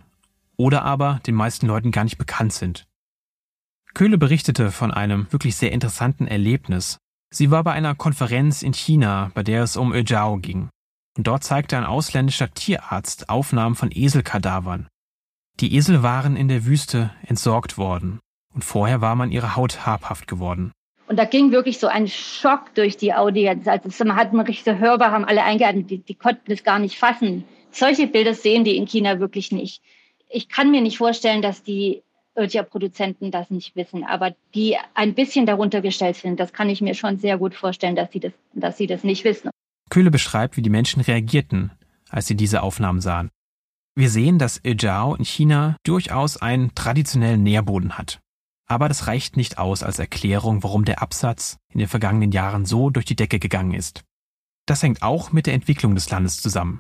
oder 0.58 0.84
aber 0.84 1.22
den 1.26 1.34
meisten 1.34 1.66
Leuten 1.66 1.90
gar 1.92 2.04
nicht 2.04 2.20
bekannt 2.20 2.54
sind. 2.54 2.86
Köhle 3.96 4.20
berichtete 4.20 4.72
von 4.72 4.92
einem 4.92 5.26
wirklich 5.32 5.56
sehr 5.56 5.72
interessanten 5.72 6.28
Erlebnis. 6.28 7.00
Sie 7.34 7.50
war 7.50 7.64
bei 7.64 7.74
einer 7.74 7.96
Konferenz 7.96 8.62
in 8.62 8.74
China, 8.74 9.32
bei 9.34 9.42
der 9.42 9.64
es 9.64 9.76
um 9.76 9.94
Ijao 9.94 10.38
ging. 10.38 10.70
Und 11.18 11.28
dort 11.28 11.44
zeigte 11.44 11.78
ein 11.78 11.84
ausländischer 11.84 12.54
Tierarzt 12.54 13.30
Aufnahmen 13.30 13.76
von 13.76 13.90
Eselkadavern. 13.92 14.88
Die 15.60 15.76
Esel 15.76 16.04
waren 16.04 16.38
in 16.38 16.48
der 16.48 16.66
Wüste 16.66 17.12
entsorgt 17.24 17.78
worden 17.78 18.20
und 18.54 18.64
vorher 18.64 19.02
war 19.02 19.16
man 19.16 19.32
ihre 19.32 19.56
Haut 19.56 19.86
habhaft 19.86 20.28
geworden. 20.28 20.72
Und 21.12 21.18
da 21.18 21.26
ging 21.26 21.52
wirklich 21.52 21.78
so 21.78 21.88
ein 21.88 22.08
Schock 22.08 22.74
durch 22.74 22.96
die 22.96 23.14
Audienz. 23.14 23.68
Also 23.68 24.06
man 24.06 24.16
hat 24.16 24.32
man 24.32 24.46
richtig 24.46 24.80
hörbar, 24.80 25.12
haben 25.12 25.26
alle 25.26 25.44
eingehalten, 25.44 25.86
die, 25.86 25.98
die 25.98 26.16
konnten 26.16 26.54
es 26.54 26.64
gar 26.64 26.80
nicht 26.80 26.98
fassen. 26.98 27.44
Solche 27.70 28.08
Bilder 28.08 28.34
sehen 28.34 28.64
die 28.64 28.78
in 28.78 28.88
China 28.88 29.20
wirklich 29.20 29.52
nicht. 29.52 29.84
Ich 30.30 30.48
kann 30.48 30.72
mir 30.72 30.80
nicht 30.80 30.98
vorstellen, 30.98 31.42
dass 31.42 31.64
die 31.64 32.02
Irrtierproduzenten 32.38 33.30
das 33.30 33.50
nicht 33.50 33.76
wissen, 33.76 34.06
aber 34.06 34.34
die 34.56 34.78
ein 34.94 35.14
bisschen 35.14 35.46
darunter 35.46 35.82
gestellt 35.82 36.16
sind, 36.16 36.40
das 36.40 36.54
kann 36.54 36.70
ich 36.70 36.80
mir 36.80 36.94
schon 36.94 37.18
sehr 37.18 37.38
gut 37.38 37.56
vorstellen, 37.56 37.98
dass 37.98 38.10
sie 38.14 38.22
das, 38.22 38.32
dass 38.54 38.78
sie 38.78 38.88
das 38.88 39.04
nicht 39.04 39.26
wissen. 39.26 39.50
Köhle 39.90 40.12
beschreibt, 40.12 40.56
wie 40.56 40.62
die 40.62 40.70
Menschen 40.70 41.02
reagierten, 41.02 41.72
als 42.10 42.28
sie 42.28 42.36
diese 42.36 42.64
Aufnahmen 42.64 43.02
sahen. 43.02 43.32
Wir 43.96 44.10
sehen, 44.10 44.40
dass 44.40 44.62
Ijao 44.64 45.16
in 45.16 45.26
China 45.26 45.76
durchaus 45.84 46.38
einen 46.38 46.74
traditionellen 46.74 47.44
Nährboden 47.44 47.98
hat. 47.98 48.22
Aber 48.72 48.88
das 48.88 49.08
reicht 49.08 49.36
nicht 49.36 49.58
aus 49.58 49.84
als 49.84 50.00
Erklärung, 50.00 50.64
warum 50.64 50.86
der 50.86 51.02
Absatz 51.02 51.58
in 51.74 51.80
den 51.80 51.90
vergangenen 51.90 52.32
Jahren 52.32 52.64
so 52.64 52.90
durch 52.90 53.04
die 53.04 53.18
Decke 53.18 53.38
gegangen 53.38 53.74
ist. 53.74 54.06
Das 54.66 54.82
hängt 54.82 55.04
auch 55.04 55.34
mit 55.34 55.46
der 55.46 55.56
Entwicklung 55.56 55.94
des 55.94 56.10
Landes 56.10 56.42
zusammen, 56.42 56.80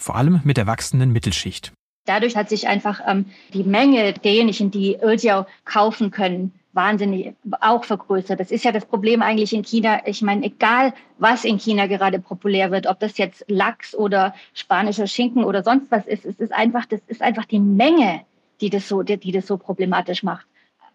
vor 0.00 0.14
allem 0.14 0.40
mit 0.44 0.56
der 0.56 0.68
wachsenden 0.68 1.10
Mittelschicht. 1.10 1.72
Dadurch 2.06 2.36
hat 2.36 2.48
sich 2.48 2.68
einfach 2.68 3.00
ähm, 3.08 3.26
die 3.52 3.64
Menge 3.64 4.12
derjenigen, 4.12 4.70
die 4.70 4.98
Öldiau 5.02 5.48
kaufen 5.64 6.12
können, 6.12 6.52
wahnsinnig 6.74 7.34
auch 7.60 7.82
vergrößert. 7.82 8.38
Das 8.38 8.52
ist 8.52 8.64
ja 8.64 8.70
das 8.70 8.86
Problem 8.86 9.20
eigentlich 9.20 9.52
in 9.52 9.64
China. 9.64 10.00
Ich 10.06 10.22
meine, 10.22 10.46
egal 10.46 10.94
was 11.18 11.44
in 11.44 11.58
China 11.58 11.88
gerade 11.88 12.20
populär 12.20 12.70
wird, 12.70 12.86
ob 12.86 13.00
das 13.00 13.18
jetzt 13.18 13.44
Lachs 13.48 13.96
oder 13.96 14.32
spanischer 14.54 15.08
Schinken 15.08 15.42
oder 15.42 15.64
sonst 15.64 15.90
was 15.90 16.06
ist, 16.06 16.24
es 16.24 16.38
ist 16.38 16.52
einfach, 16.52 16.86
das 16.86 17.00
ist 17.08 17.20
einfach 17.20 17.46
die 17.46 17.58
Menge, 17.58 18.20
die 18.60 18.70
das 18.70 18.86
so, 18.86 19.02
die, 19.02 19.16
die 19.16 19.32
das 19.32 19.48
so 19.48 19.56
problematisch 19.56 20.22
macht 20.22 20.46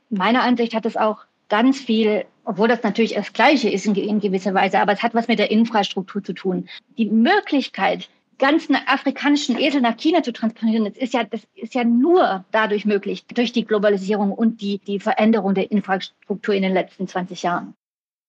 meiner 0.10 0.44
Ansicht 0.44 0.74
hat 0.74 0.86
es 0.86 0.98
auch 0.98 1.26
ganz 1.50 1.80
viel, 1.80 2.26
obwohl 2.44 2.68
das 2.68 2.84
natürlich 2.84 3.14
das 3.14 3.34
Gleiche 3.34 3.70
ist 3.70 3.86
in, 3.86 3.96
in 3.96 4.20
gewisser 4.20 4.54
Weise, 4.54 4.80
aber 4.80 4.94
es 4.94 5.04
hat 5.04 5.14
was 5.14 5.28
mit 5.28 5.40
der 5.40 5.52
Infrastruktur 5.52 6.24
zu 6.24 6.34
tun. 6.34 6.68
Die 6.98 7.10
Möglichkeit, 7.10 8.10
ganzen 8.38 8.76
afrikanischen 8.76 9.58
Esel 9.58 9.82
nach 9.82 9.98
China 9.98 10.22
zu 10.24 10.34
transportieren, 10.34 10.86
das 10.86 10.98
ist 10.98 11.14
ja, 11.14 11.24
das 11.24 11.42
ist 11.56 11.74
ja 11.74 11.84
nur 11.84 12.46
dadurch 12.52 12.86
möglich, 12.86 13.26
durch 13.28 13.52
die 13.52 13.66
Globalisierung 13.66 14.32
und 14.32 14.62
die, 14.62 14.80
die 14.80 15.00
Veränderung 15.00 15.54
der 15.54 15.72
Infrastruktur 15.72 16.54
in 16.54 16.62
den 16.62 16.74
letzten 16.74 17.08
20 17.08 17.44
Jahren. 17.44 17.74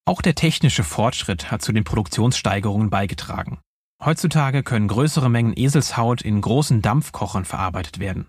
Auch 0.06 0.23
der 0.23 0.35
technische 0.35 0.85
Fortschritt 0.85 1.50
hat 1.50 1.61
zu 1.61 1.73
den 1.73 1.85
Produktionssteigerungen 1.85 2.88
beigetragen. 2.88 3.58
Heutzutage 4.02 4.62
können 4.62 4.88
größere 4.88 5.28
Mengen 5.28 5.54
Eselshaut 5.56 6.23
in 6.23 6.40
großen 6.40 6.80
Dampfkochern 6.80 7.44
verarbeitet 7.44 7.99
werden. 7.99 8.28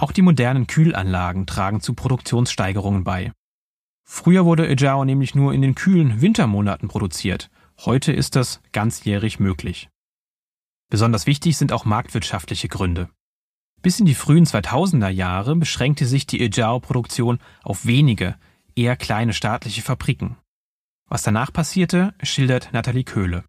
Auch 0.00 0.12
die 0.12 0.22
modernen 0.22 0.66
Kühlanlagen 0.66 1.44
tragen 1.44 1.82
zu 1.82 1.92
Produktionssteigerungen 1.92 3.04
bei. 3.04 3.32
Früher 4.02 4.46
wurde 4.46 4.66
Ejao 4.66 5.04
nämlich 5.04 5.34
nur 5.34 5.52
in 5.52 5.60
den 5.60 5.74
kühlen 5.74 6.22
Wintermonaten 6.22 6.88
produziert. 6.88 7.50
Heute 7.84 8.10
ist 8.10 8.34
das 8.34 8.62
ganzjährig 8.72 9.40
möglich. 9.40 9.90
Besonders 10.88 11.26
wichtig 11.26 11.58
sind 11.58 11.70
auch 11.70 11.84
marktwirtschaftliche 11.84 12.68
Gründe. 12.68 13.10
Bis 13.82 14.00
in 14.00 14.06
die 14.06 14.14
frühen 14.14 14.46
2000er 14.46 15.10
Jahre 15.10 15.54
beschränkte 15.54 16.06
sich 16.06 16.26
die 16.26 16.40
Ejao-Produktion 16.40 17.38
auf 17.62 17.84
wenige, 17.84 18.36
eher 18.74 18.96
kleine 18.96 19.34
staatliche 19.34 19.82
Fabriken. 19.82 20.38
Was 21.10 21.24
danach 21.24 21.52
passierte, 21.52 22.14
schildert 22.22 22.72
Nathalie 22.72 23.04
Köhle. 23.04 23.44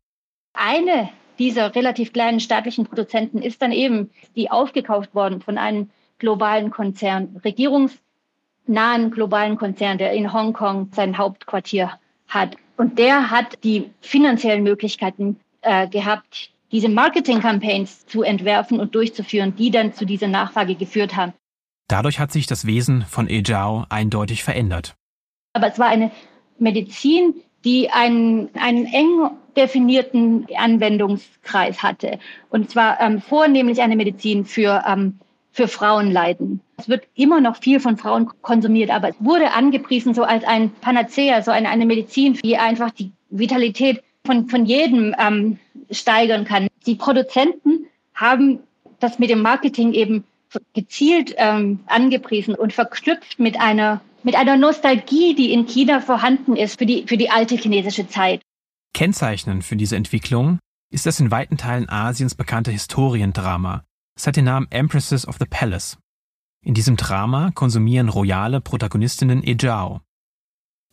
Eine 0.53 1.11
dieser 1.39 1.73
relativ 1.75 2.11
kleinen 2.11 2.41
staatlichen 2.41 2.85
Produzenten 2.85 3.41
ist 3.41 3.61
dann 3.61 3.71
eben 3.71 4.09
die 4.35 4.51
aufgekauft 4.51 5.15
worden 5.15 5.39
von 5.39 5.57
einem 5.57 5.89
globalen 6.21 6.69
Konzern, 6.69 7.41
regierungsnahen 7.43 9.09
globalen 9.09 9.57
Konzern, 9.57 9.97
der 9.97 10.13
in 10.13 10.31
Hongkong 10.31 10.89
sein 10.93 11.17
Hauptquartier 11.17 11.99
hat. 12.27 12.55
Und 12.77 12.99
der 12.99 13.31
hat 13.31 13.63
die 13.63 13.89
finanziellen 14.01 14.63
Möglichkeiten 14.63 15.39
äh, 15.61 15.87
gehabt, 15.87 16.51
diese 16.71 16.89
Marketing-Campaigns 16.89 18.05
zu 18.05 18.21
entwerfen 18.21 18.79
und 18.79 18.93
durchzuführen, 18.95 19.55
die 19.55 19.71
dann 19.71 19.93
zu 19.93 20.05
dieser 20.05 20.27
Nachfrage 20.27 20.75
geführt 20.75 21.15
haben. 21.15 21.33
Dadurch 21.87 22.19
hat 22.19 22.31
sich 22.31 22.45
das 22.45 22.65
Wesen 22.65 23.01
von 23.01 23.27
Ejao 23.27 23.85
eindeutig 23.89 24.43
verändert. 24.43 24.93
Aber 25.53 25.67
es 25.67 25.79
war 25.79 25.87
eine 25.87 26.11
Medizin, 26.59 27.33
die 27.65 27.89
einen, 27.89 28.49
einen 28.55 28.85
eng 28.85 29.31
definierten 29.57 30.47
Anwendungskreis 30.55 31.81
hatte. 31.83 32.19
Und 32.49 32.69
zwar 32.69 33.01
ähm, 33.01 33.21
vornehmlich 33.21 33.81
eine 33.81 33.95
Medizin 33.95 34.45
für 34.45 34.83
ähm, 34.87 35.19
für 35.51 35.67
Frauen 35.67 36.11
leiden. 36.11 36.61
Es 36.77 36.89
wird 36.89 37.03
immer 37.15 37.41
noch 37.41 37.57
viel 37.57 37.79
von 37.79 37.97
Frauen 37.97 38.29
konsumiert, 38.41 38.89
aber 38.89 39.09
es 39.09 39.15
wurde 39.19 39.51
angepriesen 39.51 40.13
so 40.13 40.23
als 40.23 40.43
ein 40.43 40.71
Panacea, 40.71 41.41
so 41.41 41.51
eine, 41.51 41.69
eine 41.69 41.85
Medizin, 41.85 42.33
die 42.43 42.57
einfach 42.57 42.91
die 42.91 43.11
Vitalität 43.29 44.03
von, 44.25 44.47
von 44.47 44.65
jedem 44.65 45.15
ähm, 45.19 45.59
steigern 45.89 46.45
kann. 46.45 46.67
Die 46.85 46.95
Produzenten 46.95 47.87
haben 48.13 48.59
das 48.99 49.19
mit 49.19 49.29
dem 49.29 49.41
Marketing 49.41 49.93
eben 49.93 50.23
gezielt 50.73 51.33
ähm, 51.37 51.79
angepriesen 51.87 52.55
und 52.55 52.73
verknüpft 52.73 53.39
mit 53.39 53.59
einer, 53.59 54.01
mit 54.23 54.35
einer 54.35 54.57
Nostalgie, 54.57 55.33
die 55.33 55.53
in 55.53 55.65
China 55.65 56.01
vorhanden 56.01 56.55
ist 56.55 56.77
für 56.77 56.85
die, 56.85 57.05
für 57.07 57.17
die 57.17 57.29
alte 57.29 57.55
chinesische 57.55 58.07
Zeit. 58.07 58.41
Kennzeichnend 58.93 59.63
für 59.63 59.77
diese 59.77 59.95
Entwicklung 59.95 60.59
ist 60.91 61.05
das 61.05 61.19
in 61.19 61.31
weiten 61.31 61.57
Teilen 61.57 61.89
Asiens 61.89 62.35
bekannte 62.35 62.71
Historiendrama, 62.71 63.83
es 64.21 64.27
hat 64.27 64.35
den 64.35 64.45
Namen 64.45 64.67
Empresses 64.69 65.27
of 65.27 65.37
the 65.39 65.47
Palace. 65.49 65.97
In 66.63 66.75
diesem 66.75 66.95
Drama 66.95 67.49
konsumieren 67.55 68.07
royale 68.07 68.61
Protagonistinnen 68.61 69.43
Ejao. 69.43 70.01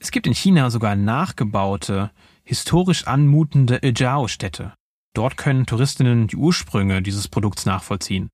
Es 0.01 0.11
gibt 0.11 0.27
in 0.27 0.33
China 0.33 0.71
sogar 0.71 0.97
nachgebaute, 0.97 2.11
historisch 2.43 3.07
anmutende 3.07 3.83
Ejao-Städte. 3.83 4.73
Dort 5.15 5.37
können 5.37 5.67
Touristinnen 5.67 6.27
die 6.29 6.37
Ursprünge 6.37 7.03
dieses 7.03 7.29
Produkts 7.29 7.67
nachvollziehen. 7.67 8.31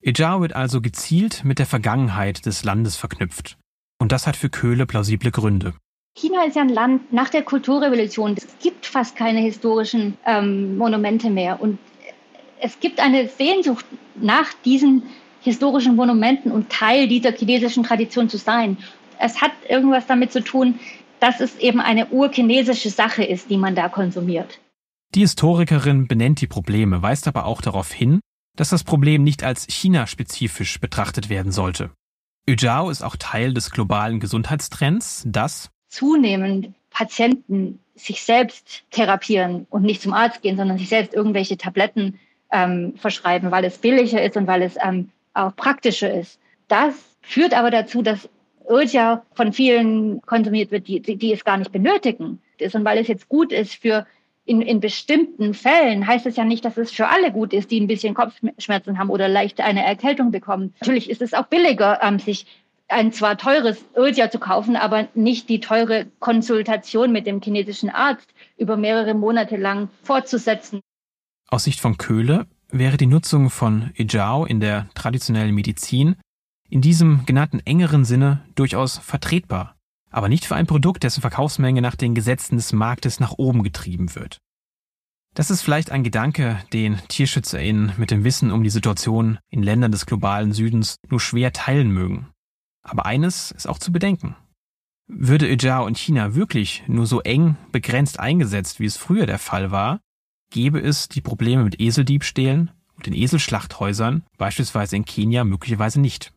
Ejao 0.00 0.40
wird 0.40 0.52
also 0.52 0.80
gezielt 0.80 1.42
mit 1.42 1.58
der 1.58 1.66
Vergangenheit 1.66 2.46
des 2.46 2.62
Landes 2.62 2.94
verknüpft. 2.94 3.58
Und 3.98 4.12
das 4.12 4.28
hat 4.28 4.36
für 4.36 4.50
Köhle 4.50 4.86
plausible 4.86 5.32
Gründe. 5.32 5.74
China 6.16 6.44
ist 6.44 6.54
ja 6.54 6.62
ein 6.62 6.68
Land 6.68 7.12
nach 7.12 7.30
der 7.30 7.42
Kulturrevolution. 7.42 8.36
Es 8.36 8.46
gibt 8.62 8.86
fast 8.86 9.16
keine 9.16 9.40
historischen 9.40 10.16
ähm, 10.24 10.78
Monumente 10.78 11.28
mehr. 11.28 11.60
Und 11.60 11.80
es 12.60 12.80
gibt 12.80 13.00
eine 13.00 13.28
Sehnsucht 13.28 13.84
nach 14.14 14.52
diesen 14.64 15.04
historischen 15.40 15.96
Monumenten 15.96 16.50
und 16.50 16.70
Teil 16.70 17.08
dieser 17.08 17.32
chinesischen 17.32 17.84
Tradition 17.84 18.28
zu 18.28 18.36
sein. 18.36 18.78
Es 19.18 19.40
hat 19.40 19.52
irgendwas 19.68 20.06
damit 20.06 20.32
zu 20.32 20.42
tun, 20.42 20.78
dass 21.20 21.40
es 21.40 21.56
eben 21.58 21.80
eine 21.80 22.08
urchinesische 22.08 22.90
Sache 22.90 23.24
ist, 23.24 23.48
die 23.50 23.56
man 23.56 23.74
da 23.74 23.88
konsumiert. 23.88 24.60
Die 25.14 25.20
Historikerin 25.20 26.08
benennt 26.08 26.40
die 26.40 26.46
Probleme, 26.46 27.00
weist 27.00 27.28
aber 27.28 27.46
auch 27.46 27.62
darauf 27.62 27.92
hin, 27.92 28.20
dass 28.56 28.70
das 28.70 28.84
Problem 28.84 29.22
nicht 29.22 29.44
als 29.44 29.66
China-spezifisch 29.68 30.80
betrachtet 30.80 31.28
werden 31.28 31.52
sollte. 31.52 31.90
Ujao 32.48 32.90
ist 32.90 33.02
auch 33.02 33.16
Teil 33.16 33.54
des 33.54 33.70
globalen 33.70 34.20
Gesundheitstrends, 34.20 35.24
dass 35.26 35.70
zunehmend 35.88 36.74
Patienten 36.90 37.80
sich 37.94 38.22
selbst 38.22 38.84
therapieren 38.90 39.66
und 39.70 39.82
nicht 39.82 40.02
zum 40.02 40.12
Arzt 40.12 40.42
gehen, 40.42 40.56
sondern 40.56 40.78
sich 40.78 40.88
selbst 40.88 41.14
irgendwelche 41.14 41.56
Tabletten 41.56 42.18
ähm, 42.52 42.94
verschreiben, 42.96 43.50
weil 43.50 43.64
es 43.64 43.78
billiger 43.78 44.22
ist 44.22 44.36
und 44.36 44.46
weil 44.46 44.62
es 44.62 44.76
ähm, 44.82 45.10
auch 45.34 45.54
praktischer 45.56 46.12
ist. 46.12 46.38
Das 46.68 46.94
führt 47.20 47.54
aber 47.54 47.70
dazu, 47.70 48.02
dass 48.02 48.28
Ölja 48.68 49.24
von 49.34 49.52
vielen 49.52 50.20
konsumiert 50.22 50.70
wird, 50.70 50.88
die, 50.88 51.00
die, 51.00 51.32
es 51.32 51.44
gar 51.44 51.56
nicht 51.56 51.72
benötigen. 51.72 52.40
Und 52.60 52.84
weil 52.84 52.98
es 52.98 53.08
jetzt 53.08 53.28
gut 53.28 53.52
ist 53.52 53.74
für 53.74 54.06
in, 54.44 54.62
in 54.62 54.80
bestimmten 54.80 55.54
Fällen, 55.54 56.06
heißt 56.06 56.26
es 56.26 56.36
ja 56.36 56.44
nicht, 56.44 56.64
dass 56.64 56.76
es 56.76 56.92
für 56.92 57.08
alle 57.08 57.32
gut 57.32 57.52
ist, 57.52 57.70
die 57.70 57.80
ein 57.80 57.88
bisschen 57.88 58.14
Kopfschmerzen 58.14 58.98
haben 58.98 59.10
oder 59.10 59.28
leicht 59.28 59.60
eine 59.60 59.84
Erkältung 59.84 60.30
bekommen. 60.30 60.72
Natürlich 60.80 61.10
ist 61.10 61.22
es 61.22 61.34
auch 61.34 61.46
billiger, 61.46 62.00
ähm, 62.02 62.18
sich 62.18 62.46
ein 62.88 63.12
zwar 63.12 63.36
teures 63.36 63.84
Öljahr 63.96 64.30
zu 64.30 64.38
kaufen, 64.38 64.76
aber 64.76 65.08
nicht 65.14 65.48
die 65.48 65.58
teure 65.58 66.06
Konsultation 66.20 67.10
mit 67.10 67.26
dem 67.26 67.42
chinesischen 67.42 67.90
Arzt 67.90 68.28
über 68.56 68.76
mehrere 68.76 69.14
Monate 69.14 69.56
lang 69.56 69.88
fortzusetzen. 70.04 70.80
Aus 71.48 71.64
Sicht 71.64 71.80
von 71.80 71.96
Köhle 71.96 72.46
wäre 72.70 72.96
die 72.96 73.06
Nutzung 73.06 73.50
von 73.50 73.90
Ijao 73.96 74.44
in 74.44 74.60
der 74.60 74.88
traditionellen 74.94 75.54
Medizin 75.54 76.16
in 76.68 76.80
diesem 76.80 77.24
genannten 77.26 77.60
engeren 77.60 78.04
Sinne 78.04 78.44
durchaus 78.56 78.98
vertretbar, 78.98 79.76
aber 80.10 80.28
nicht 80.28 80.44
für 80.44 80.56
ein 80.56 80.66
Produkt, 80.66 81.04
dessen 81.04 81.20
Verkaufsmenge 81.20 81.80
nach 81.80 81.94
den 81.94 82.16
Gesetzen 82.16 82.56
des 82.56 82.72
Marktes 82.72 83.20
nach 83.20 83.32
oben 83.32 83.62
getrieben 83.62 84.16
wird. 84.16 84.38
Das 85.34 85.50
ist 85.50 85.62
vielleicht 85.62 85.92
ein 85.92 86.02
Gedanke, 86.02 86.58
den 86.72 86.98
TierschützerInnen 87.08 87.92
mit 87.98 88.10
dem 88.10 88.24
Wissen 88.24 88.50
um 88.50 88.64
die 88.64 88.70
Situation 88.70 89.38
in 89.48 89.62
Ländern 89.62 89.92
des 89.92 90.06
globalen 90.06 90.52
Südens 90.52 90.96
nur 91.08 91.20
schwer 91.20 91.52
teilen 91.52 91.90
mögen. 91.90 92.28
Aber 92.82 93.06
eines 93.06 93.52
ist 93.52 93.68
auch 93.68 93.78
zu 93.78 93.92
bedenken. 93.92 94.34
Würde 95.06 95.48
Ijao 95.48 95.86
in 95.86 95.94
China 95.94 96.34
wirklich 96.34 96.82
nur 96.88 97.06
so 97.06 97.20
eng 97.20 97.56
begrenzt 97.70 98.18
eingesetzt, 98.18 98.80
wie 98.80 98.86
es 98.86 98.96
früher 98.96 99.26
der 99.26 99.38
Fall 99.38 99.70
war, 99.70 100.00
gäbe 100.50 100.80
es 100.80 101.08
die 101.08 101.20
Probleme 101.20 101.64
mit 101.64 101.80
Eseldiebstählen 101.80 102.70
und 102.96 103.06
den 103.06 103.14
Eselschlachthäusern, 103.14 104.24
beispielsweise 104.38 104.96
in 104.96 105.04
Kenia, 105.04 105.44
möglicherweise 105.44 106.00
nicht. 106.00 106.32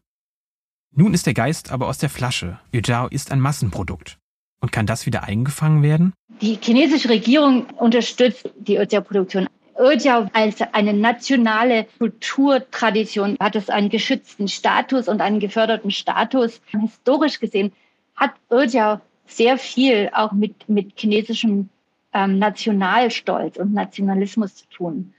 Nun 0.91 1.13
ist 1.13 1.25
der 1.25 1.33
Geist 1.33 1.71
aber 1.71 1.87
aus 1.87 1.99
der 1.99 2.09
Flasche. 2.09 2.59
Ijao 2.73 3.07
ist 3.07 3.31
ein 3.31 3.39
Massenprodukt. 3.39 4.17
Und 4.59 4.71
kann 4.71 4.85
das 4.85 5.05
wieder 5.05 5.23
eingefangen 5.23 5.83
werden? 5.83 6.13
Die 6.41 6.57
chinesische 6.61 7.09
Regierung 7.09 7.65
unterstützt 7.77 8.49
die 8.57 8.77
Ojia-Produktion. 8.77 9.47
Ojia 9.75 10.29
als 10.33 10.61
eine 10.73 10.93
nationale 10.93 11.87
Kulturtradition 11.97 13.37
hat 13.39 13.55
es 13.55 13.69
einen 13.69 13.89
geschützten 13.89 14.49
Status 14.49 15.07
und 15.07 15.21
einen 15.21 15.39
geförderten 15.39 15.91
Status. 15.91 16.59
Historisch 16.71 17.39
gesehen 17.39 17.71
hat 18.15 18.31
Ojia 18.49 18.99
sehr 19.25 19.57
viel 19.57 20.09
auch 20.13 20.33
mit, 20.33 20.67
mit 20.67 20.97
chinesischem 20.97 21.69
ähm, 22.13 22.39
Nationalstolz 22.39 23.57
und 23.57 23.73
Nationalismus 23.73 24.55
zu 24.55 24.67
tun. 24.69 25.13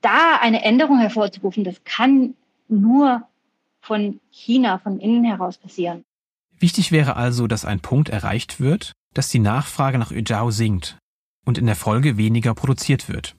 Da 0.00 0.38
eine 0.40 0.64
Änderung 0.64 0.98
hervorzurufen, 0.98 1.64
das 1.64 1.82
kann 1.84 2.34
nur 2.68 3.22
von 3.80 4.20
China, 4.30 4.78
von 4.78 4.98
innen 4.98 5.24
heraus 5.24 5.58
passieren. 5.58 6.04
Wichtig 6.58 6.92
wäre 6.92 7.16
also, 7.16 7.46
dass 7.46 7.64
ein 7.64 7.80
Punkt 7.80 8.08
erreicht 8.08 8.60
wird, 8.60 8.92
dass 9.14 9.28
die 9.28 9.40
Nachfrage 9.40 9.98
nach 9.98 10.10
Ujao 10.10 10.50
sinkt 10.50 10.98
und 11.44 11.58
in 11.58 11.66
der 11.66 11.76
Folge 11.76 12.16
weniger 12.16 12.54
produziert 12.54 13.08
wird. 13.08 13.36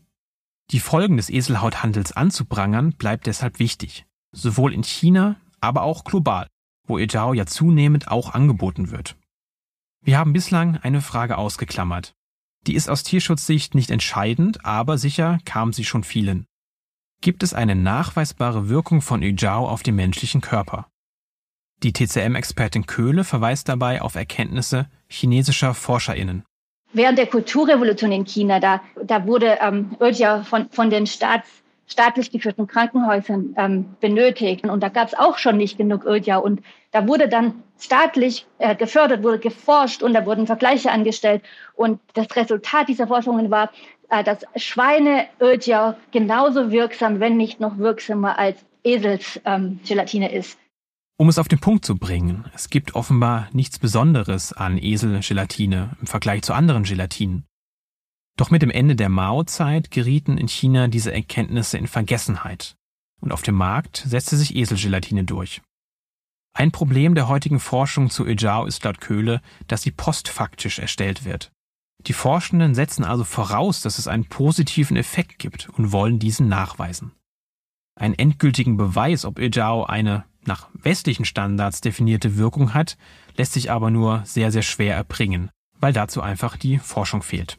Die 0.72 0.79
Folgen 0.79 1.17
des 1.17 1.29
Eselhauthandels 1.29 2.12
anzuprangern 2.12 2.93
bleibt 2.93 3.27
deshalb 3.27 3.60
wichtig, 3.60 4.05
sowohl 4.31 4.74
in 4.74 4.83
China, 4.83 5.38
aber 5.62 5.83
auch 5.83 6.03
global, 6.03 6.48
wo 6.86 6.98
Ujao 6.98 7.33
ja 7.33 7.45
zunehmend 7.45 8.10
auch 8.10 8.33
angeboten 8.33 8.91
wird. 8.91 9.15
Wir 10.01 10.17
haben 10.17 10.33
bislang 10.33 10.77
eine 10.77 11.01
Frage 11.01 11.38
ausgeklammert. 11.38 12.13
Die 12.67 12.75
ist 12.75 12.89
aus 12.89 13.03
Tierschutzsicht 13.03 13.75
nicht 13.75 13.91
entscheidend, 13.91 14.65
aber 14.65 14.98
sicher 14.98 15.39
kam 15.46 15.74
sie 15.74 15.84
schon 15.84 16.03
vielen. 16.03 16.46
Gibt 17.22 17.43
es 17.43 17.53
eine 17.53 17.75
nachweisbare 17.75 18.70
Wirkung 18.70 19.01
von 19.01 19.22
Ijao 19.22 19.67
auf 19.67 19.84
den 19.84 19.96
menschlichen 19.96 20.41
Körper? 20.41 20.88
Die 21.82 21.91
TCM-Expertin 21.91 22.86
Köhle 22.86 23.24
verweist 23.24 23.67
dabei 23.67 24.01
auf 24.01 24.15
Erkenntnisse 24.15 24.89
chinesischer 25.08 25.74
ForscherInnen. 25.74 26.43
Während 26.93 27.17
der 27.17 27.27
Kulturrevolution 27.27 28.12
in 28.12 28.25
China, 28.25 28.60
da, 28.60 28.82
da 29.03 29.25
wurde 29.25 29.58
ähm, 29.62 29.96
Ojia 30.00 30.43
von, 30.43 30.70
von 30.70 30.89
den 30.89 31.08
Staats, 31.08 31.62
staatlich 31.88 32.32
geführten 32.32 32.68
Krankenhäusern 32.68 33.56
ähm, 33.58 33.96
benötigt. 34.00 34.66
Und 34.66 34.82
da 34.82 34.90
gab 34.90 35.08
es 35.08 35.13
auch 35.13 35.38
schon 35.38 35.58
nicht 35.58 35.78
genug 35.78 36.06
Ojia. 36.06 36.38
Und 36.38 36.62
da 36.92 37.08
wurde 37.08 37.28
dann 37.28 37.63
staatlich 37.80 38.46
äh, 38.60 38.75
gefördert, 38.75 39.24
wurde 39.24 39.40
geforscht 39.40 40.04
und 40.04 40.13
da 40.13 40.25
wurden 40.25 40.48
Vergleiche 40.48 40.92
angestellt. 40.92 41.44
Und 41.75 42.00
das 42.13 42.36
Resultat 42.36 42.88
dieser 42.88 43.08
Forschungen 43.08 43.52
war, 43.52 43.72
äh, 44.10 44.24
dass 44.24 44.40
Schweine 44.56 45.28
Ojia 45.40 45.98
genauso 46.12 46.72
wirksam, 46.72 47.20
wenn 47.20 47.38
nicht 47.38 47.60
noch 47.60 47.77
wirksamer 47.77 48.40
als 48.40 48.64
Eselsgelatine 48.84 50.31
ähm, 50.31 50.40
ist. 50.40 50.57
Um 51.18 51.29
es 51.29 51.38
auf 51.38 51.48
den 51.48 51.60
Punkt 51.60 51.86
zu 51.86 51.96
bringen, 51.96 52.46
es 52.55 52.70
gibt 52.70 52.96
offenbar 52.96 53.48
nichts 53.53 53.79
Besonderes 53.79 54.51
an 54.51 54.77
Eselgelatine 54.77 55.96
im 56.01 56.07
Vergleich 56.07 56.42
zu 56.42 56.53
anderen 56.53 56.84
Gelatinen. 56.84 57.46
Doch 58.35 58.50
mit 58.50 58.61
dem 58.61 58.72
Ende 58.72 58.96
der 58.96 59.09
Mao-Zeit 59.09 59.91
gerieten 59.91 60.37
in 60.37 60.48
China 60.48 60.87
diese 60.87 61.13
Erkenntnisse 61.13 61.77
in 61.77 61.87
Vergessenheit 61.87 62.75
und 63.22 63.31
auf 63.31 63.41
dem 63.41 63.55
Markt 63.55 64.03
setzte 64.05 64.37
sich 64.37 64.55
Eselgelatine 64.55 65.24
durch. 65.24 65.61
Ein 66.55 66.72
Problem 66.72 67.15
der 67.15 67.27
heutigen 67.27 67.59
Forschung 67.59 68.09
zu 68.09 68.27
Ijao 68.27 68.65
ist 68.65 68.83
laut 68.83 69.01
Köhle, 69.01 69.41
dass 69.67 69.81
sie 69.81 69.91
postfaktisch 69.91 70.77
erstellt 70.77 71.25
wird. 71.25 71.51
Die 72.05 72.13
Forschenden 72.13 72.75
setzen 72.75 73.05
also 73.05 73.24
voraus, 73.24 73.81
dass 73.81 73.98
es 73.98 74.07
einen 74.07 74.25
positiven 74.25 74.98
Effekt 74.98 75.39
gibt 75.39 75.69
und 75.69 75.91
wollen 75.91 76.19
diesen 76.19 76.48
nachweisen. 76.48 77.13
Einen 77.96 78.13
endgültigen 78.15 78.77
Beweis, 78.77 79.25
ob 79.25 79.39
Ijao 79.39 79.85
eine 79.85 80.25
nach 80.46 80.69
westlichen 80.74 81.25
Standards 81.25 81.81
definierte 81.81 82.37
Wirkung 82.37 82.74
hat, 82.74 82.98
lässt 83.37 83.53
sich 83.53 83.72
aber 83.72 83.89
nur 83.89 84.24
sehr, 84.25 84.51
sehr 84.51 84.63
schwer 84.63 84.96
erbringen, 84.96 85.50
weil 85.79 85.93
dazu 85.93 86.22
einfach 86.22 86.57
die 86.57 86.77
Forschung 86.77 87.22
fehlt. 87.22 87.57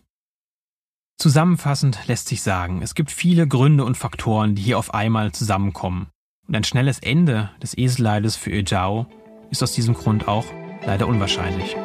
Zusammenfassend 1.16 2.00
lässt 2.09 2.29
sich 2.29 2.42
sagen, 2.42 2.83
es 2.83 2.94
gibt 2.94 3.11
viele 3.11 3.46
Gründe 3.46 3.85
und 3.85 3.96
Faktoren, 3.96 4.57
die 4.57 4.62
hier 4.62 4.79
auf 4.79 4.92
einmal 4.92 5.33
zusammenkommen. 5.33 6.09
Und 6.48 6.57
ein 6.57 6.64
schnelles 6.64 6.98
Ende 6.98 7.50
des 7.62 7.79
Eselleides 7.79 8.37
für 8.37 8.50
Ejao 8.50 9.07
ist 9.50 9.62
aus 9.62 9.72
diesem 9.72 9.94
Grund 9.94 10.27
auch 10.27 10.44
leider 10.85 11.07
unwahrscheinlich. 11.07 11.77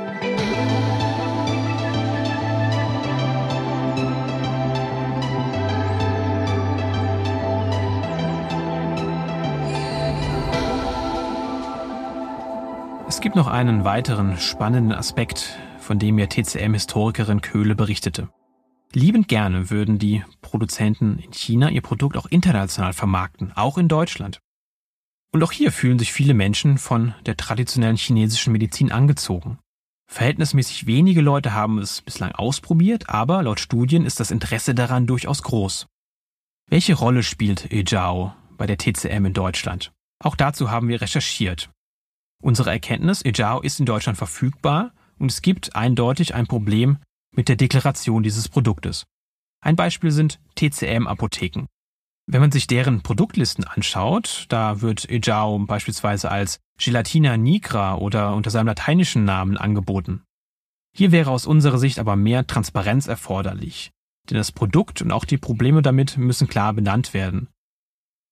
Es 13.08 13.22
gibt 13.22 13.36
noch 13.36 13.48
einen 13.48 13.86
weiteren 13.86 14.38
spannenden 14.38 14.92
Aspekt, 14.92 15.58
von 15.80 16.00
dem 16.00 16.16
mir 16.16 16.30
TCM-Historikerin 16.30 17.42
Köhle 17.42 17.76
berichtete. 17.76 18.30
Liebend 18.94 19.28
gerne 19.28 19.70
würden 19.70 20.00
die 20.00 20.24
Produzenten 20.42 21.20
in 21.20 21.32
China 21.32 21.70
ihr 21.70 21.82
Produkt 21.82 22.18
auch 22.18 22.26
international 22.26 22.94
vermarkten, 22.94 23.52
auch 23.56 23.78
in 23.78 23.88
Deutschland. 23.88 24.40
Und 25.32 25.44
auch 25.44 25.52
hier 25.52 25.72
fühlen 25.72 26.00
sich 26.00 26.12
viele 26.12 26.34
Menschen 26.34 26.80
von 26.80 27.14
der 27.28 27.38
traditionellen 27.38 27.98
chinesischen 27.98 28.52
Medizin 28.52 28.92
angezogen. 28.92 29.60
Verhältnismäßig 30.10 30.88
wenige 30.88 31.22
Leute 31.22 31.54
haben 31.54 31.78
es 31.78 32.02
bislang 32.02 32.32
ausprobiert, 32.32 33.10
aber 33.10 33.44
laut 33.44 33.60
Studien 33.60 34.06
ist 34.06 34.20
das 34.20 34.32
Interesse 34.32 34.74
daran 34.74 35.06
durchaus 35.06 35.44
groß. 35.44 35.86
Welche 36.68 36.96
Rolle 36.96 37.22
spielt 37.22 37.72
Ejao 37.72 38.34
bei 38.58 38.66
der 38.66 38.80
TCM 38.80 39.26
in 39.26 39.34
Deutschland? 39.34 39.92
Auch 40.18 40.36
dazu 40.36 40.72
haben 40.72 40.88
wir 40.88 41.00
recherchiert. 41.00 41.70
Unsere 42.42 42.72
Erkenntnis, 42.72 43.24
Ejao 43.24 43.62
ist 43.62 43.80
in 43.80 43.86
Deutschland 43.86 44.18
verfügbar 44.18 44.94
und 45.20 45.30
es 45.30 45.44
gibt 45.44 45.76
eindeutig 45.76 46.34
ein 46.34 46.48
Problem 46.48 46.98
mit 47.36 47.50
der 47.50 47.56
Deklaration 47.56 48.24
dieses 48.24 48.50
Produktes. 48.50 49.06
Ein 49.62 49.76
Beispiel 49.76 50.12
sind 50.12 50.40
TCM-Apotheken. 50.56 51.68
Wenn 52.32 52.42
man 52.42 52.52
sich 52.52 52.68
deren 52.68 53.02
Produktlisten 53.02 53.64
anschaut, 53.64 54.46
da 54.50 54.82
wird 54.82 55.10
Ejao 55.10 55.58
beispielsweise 55.60 56.30
als 56.30 56.60
Gelatina 56.78 57.38
nigra 57.38 57.96
oder 57.96 58.36
unter 58.36 58.52
seinem 58.52 58.68
lateinischen 58.68 59.26
Namen 59.26 59.58
angeboten. 59.58 60.24
Hier 60.96 61.12
wäre 61.12 61.32
aus 61.32 61.46
unserer 61.46 61.78
Sicht 61.78 62.00
aber 62.00 62.16
mehr 62.16 62.46
Transparenz 62.48 63.08
erforderlich, 63.08 63.92
denn 64.30 64.38
das 64.38 64.52
Produkt 64.52 65.02
und 65.02 65.12
auch 65.12 65.26
die 65.26 65.38
Probleme 65.38 65.82
damit 65.82 66.18
müssen 66.18 66.48
klar 66.48 66.74
benannt 66.74 67.14
werden. 67.14 67.50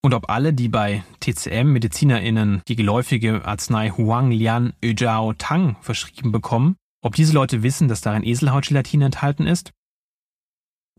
Und 0.03 0.13
ob 0.13 0.29
alle, 0.29 0.53
die 0.53 0.69
bei 0.69 1.03
TCM 1.19 1.73
MedizinerInnen 1.73 2.61
die 2.67 2.75
geläufige 2.75 3.45
Arznei 3.45 3.89
Huang 3.89 4.31
Lian 4.31 4.73
Öjiao 4.83 5.33
Tang 5.33 5.75
verschrieben 5.81 6.31
bekommen, 6.31 6.75
ob 7.01 7.15
diese 7.15 7.33
Leute 7.33 7.63
wissen, 7.63 7.87
dass 7.87 8.01
darin 8.01 8.23
Eselhautgelatine 8.23 9.05
enthalten 9.05 9.47
ist? 9.47 9.71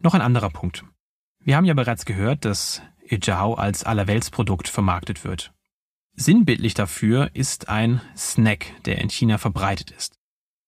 Noch 0.00 0.14
ein 0.14 0.20
anderer 0.20 0.50
Punkt. 0.50 0.84
Wir 1.40 1.56
haben 1.56 1.64
ja 1.64 1.74
bereits 1.74 2.04
gehört, 2.04 2.44
dass 2.44 2.82
Ejiao 3.08 3.54
als 3.54 3.84
Allerweltsprodukt 3.84 4.68
vermarktet 4.68 5.24
wird. 5.24 5.52
Sinnbildlich 6.14 6.74
dafür 6.74 7.30
ist 7.34 7.68
ein 7.68 8.00
Snack, 8.16 8.72
der 8.84 8.98
in 8.98 9.08
China 9.08 9.38
verbreitet 9.38 9.90
ist. 9.90 10.16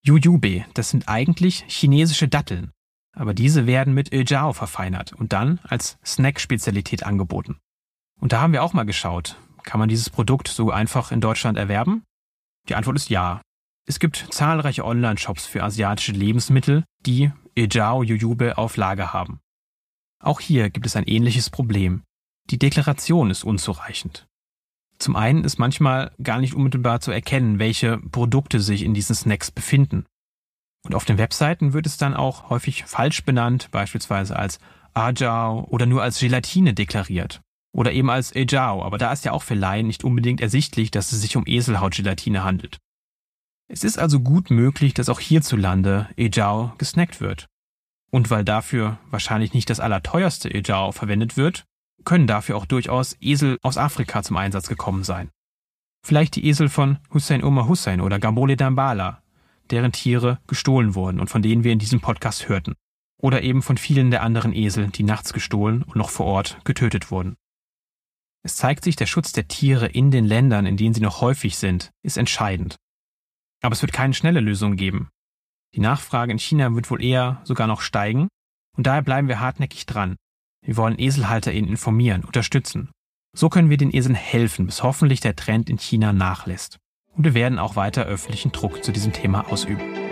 Yuyube, 0.02 0.64
das 0.74 0.90
sind 0.90 1.08
eigentlich 1.08 1.64
chinesische 1.68 2.28
Datteln, 2.28 2.70
aber 3.12 3.34
diese 3.34 3.66
werden 3.66 3.92
mit 3.92 4.12
Ejiao 4.12 4.52
verfeinert 4.52 5.12
und 5.12 5.32
dann 5.32 5.58
als 5.64 5.98
Snack-Spezialität 6.04 7.02
angeboten. 7.02 7.58
Und 8.20 8.32
da 8.32 8.40
haben 8.40 8.52
wir 8.52 8.62
auch 8.62 8.72
mal 8.72 8.84
geschaut, 8.84 9.36
kann 9.62 9.78
man 9.80 9.88
dieses 9.88 10.08
Produkt 10.08 10.48
so 10.48 10.70
einfach 10.70 11.12
in 11.12 11.20
Deutschland 11.20 11.58
erwerben? 11.58 12.04
Die 12.68 12.74
Antwort 12.74 12.96
ist 12.96 13.10
ja. 13.10 13.42
Es 13.90 13.98
gibt 13.98 14.28
zahlreiche 14.30 14.84
Online-Shops 14.84 15.46
für 15.46 15.64
asiatische 15.64 16.12
Lebensmittel, 16.12 16.84
die 17.06 17.32
Ejao 17.56 18.04
Jujube 18.04 18.56
auf 18.56 18.76
Lager 18.76 19.12
haben. 19.12 19.40
Auch 20.22 20.38
hier 20.38 20.70
gibt 20.70 20.86
es 20.86 20.94
ein 20.94 21.08
ähnliches 21.08 21.50
Problem. 21.50 22.04
Die 22.50 22.58
Deklaration 22.60 23.32
ist 23.32 23.42
unzureichend. 23.42 24.28
Zum 24.98 25.16
einen 25.16 25.42
ist 25.42 25.58
manchmal 25.58 26.12
gar 26.22 26.38
nicht 26.38 26.54
unmittelbar 26.54 27.00
zu 27.00 27.10
erkennen, 27.10 27.58
welche 27.58 27.98
Produkte 27.98 28.60
sich 28.60 28.84
in 28.84 28.94
diesen 28.94 29.16
Snacks 29.16 29.50
befinden. 29.50 30.06
Und 30.84 30.94
auf 30.94 31.04
den 31.04 31.18
Webseiten 31.18 31.72
wird 31.72 31.86
es 31.86 31.96
dann 31.96 32.14
auch 32.14 32.48
häufig 32.48 32.84
falsch 32.84 33.24
benannt, 33.24 33.72
beispielsweise 33.72 34.36
als 34.36 34.60
Ajao 34.94 35.66
oder 35.68 35.86
nur 35.86 36.04
als 36.04 36.20
Gelatine 36.20 36.74
deklariert. 36.74 37.40
Oder 37.72 37.90
eben 37.90 38.08
als 38.08 38.36
Ejao, 38.36 38.84
aber 38.84 38.98
da 38.98 39.12
ist 39.12 39.24
ja 39.24 39.32
auch 39.32 39.42
für 39.42 39.54
Laien 39.54 39.88
nicht 39.88 40.04
unbedingt 40.04 40.40
ersichtlich, 40.40 40.92
dass 40.92 41.10
es 41.10 41.22
sich 41.22 41.36
um 41.36 41.42
Eselhautgelatine 41.44 42.44
handelt. 42.44 42.78
Es 43.72 43.84
ist 43.84 44.00
also 44.00 44.18
gut 44.18 44.50
möglich, 44.50 44.94
dass 44.94 45.08
auch 45.08 45.20
hierzulande 45.20 46.08
Ejao 46.16 46.72
gesnackt 46.78 47.20
wird. 47.20 47.46
Und 48.10 48.28
weil 48.28 48.44
dafür 48.44 48.98
wahrscheinlich 49.10 49.54
nicht 49.54 49.70
das 49.70 49.78
allerteuerste 49.78 50.52
Ejao 50.52 50.90
verwendet 50.90 51.36
wird, 51.36 51.66
können 52.04 52.26
dafür 52.26 52.56
auch 52.56 52.66
durchaus 52.66 53.16
Esel 53.20 53.58
aus 53.62 53.78
Afrika 53.78 54.24
zum 54.24 54.36
Einsatz 54.36 54.68
gekommen 54.68 55.04
sein. 55.04 55.30
Vielleicht 56.04 56.34
die 56.34 56.46
Esel 56.46 56.68
von 56.68 56.98
Hussein 57.14 57.44
Omar 57.44 57.68
Hussein 57.68 58.00
oder 58.00 58.18
Gambole 58.18 58.56
Dambala, 58.56 59.22
deren 59.70 59.92
Tiere 59.92 60.40
gestohlen 60.48 60.96
wurden 60.96 61.20
und 61.20 61.30
von 61.30 61.40
denen 61.40 61.62
wir 61.62 61.72
in 61.72 61.78
diesem 61.78 62.00
Podcast 62.00 62.48
hörten. 62.48 62.74
Oder 63.18 63.42
eben 63.44 63.62
von 63.62 63.76
vielen 63.76 64.10
der 64.10 64.24
anderen 64.24 64.52
Esel, 64.52 64.88
die 64.88 65.04
nachts 65.04 65.32
gestohlen 65.32 65.84
und 65.84 65.94
noch 65.94 66.10
vor 66.10 66.26
Ort 66.26 66.58
getötet 66.64 67.12
wurden. 67.12 67.36
Es 68.42 68.56
zeigt 68.56 68.82
sich, 68.82 68.96
der 68.96 69.06
Schutz 69.06 69.30
der 69.30 69.46
Tiere 69.46 69.86
in 69.86 70.10
den 70.10 70.24
Ländern, 70.24 70.66
in 70.66 70.76
denen 70.76 70.94
sie 70.94 71.02
noch 71.02 71.20
häufig 71.20 71.56
sind, 71.56 71.92
ist 72.02 72.16
entscheidend. 72.16 72.74
Aber 73.62 73.72
es 73.72 73.82
wird 73.82 73.92
keine 73.92 74.14
schnelle 74.14 74.40
Lösung 74.40 74.76
geben. 74.76 75.08
Die 75.74 75.80
Nachfrage 75.80 76.32
in 76.32 76.38
China 76.38 76.74
wird 76.74 76.90
wohl 76.90 77.02
eher 77.02 77.40
sogar 77.44 77.66
noch 77.66 77.80
steigen 77.80 78.28
und 78.76 78.86
daher 78.86 79.02
bleiben 79.02 79.28
wir 79.28 79.40
hartnäckig 79.40 79.86
dran. 79.86 80.16
Wir 80.64 80.76
wollen 80.76 80.98
EselhalterInnen 80.98 81.70
informieren, 81.70 82.24
unterstützen. 82.24 82.90
So 83.36 83.48
können 83.48 83.70
wir 83.70 83.76
den 83.76 83.94
Eseln 83.94 84.14
helfen, 84.14 84.66
bis 84.66 84.82
hoffentlich 84.82 85.20
der 85.20 85.36
Trend 85.36 85.70
in 85.70 85.78
China 85.78 86.12
nachlässt. 86.12 86.78
Und 87.16 87.24
wir 87.24 87.34
werden 87.34 87.58
auch 87.58 87.76
weiter 87.76 88.04
öffentlichen 88.04 88.52
Druck 88.52 88.82
zu 88.82 88.92
diesem 88.92 89.12
Thema 89.12 89.50
ausüben. 89.50 90.09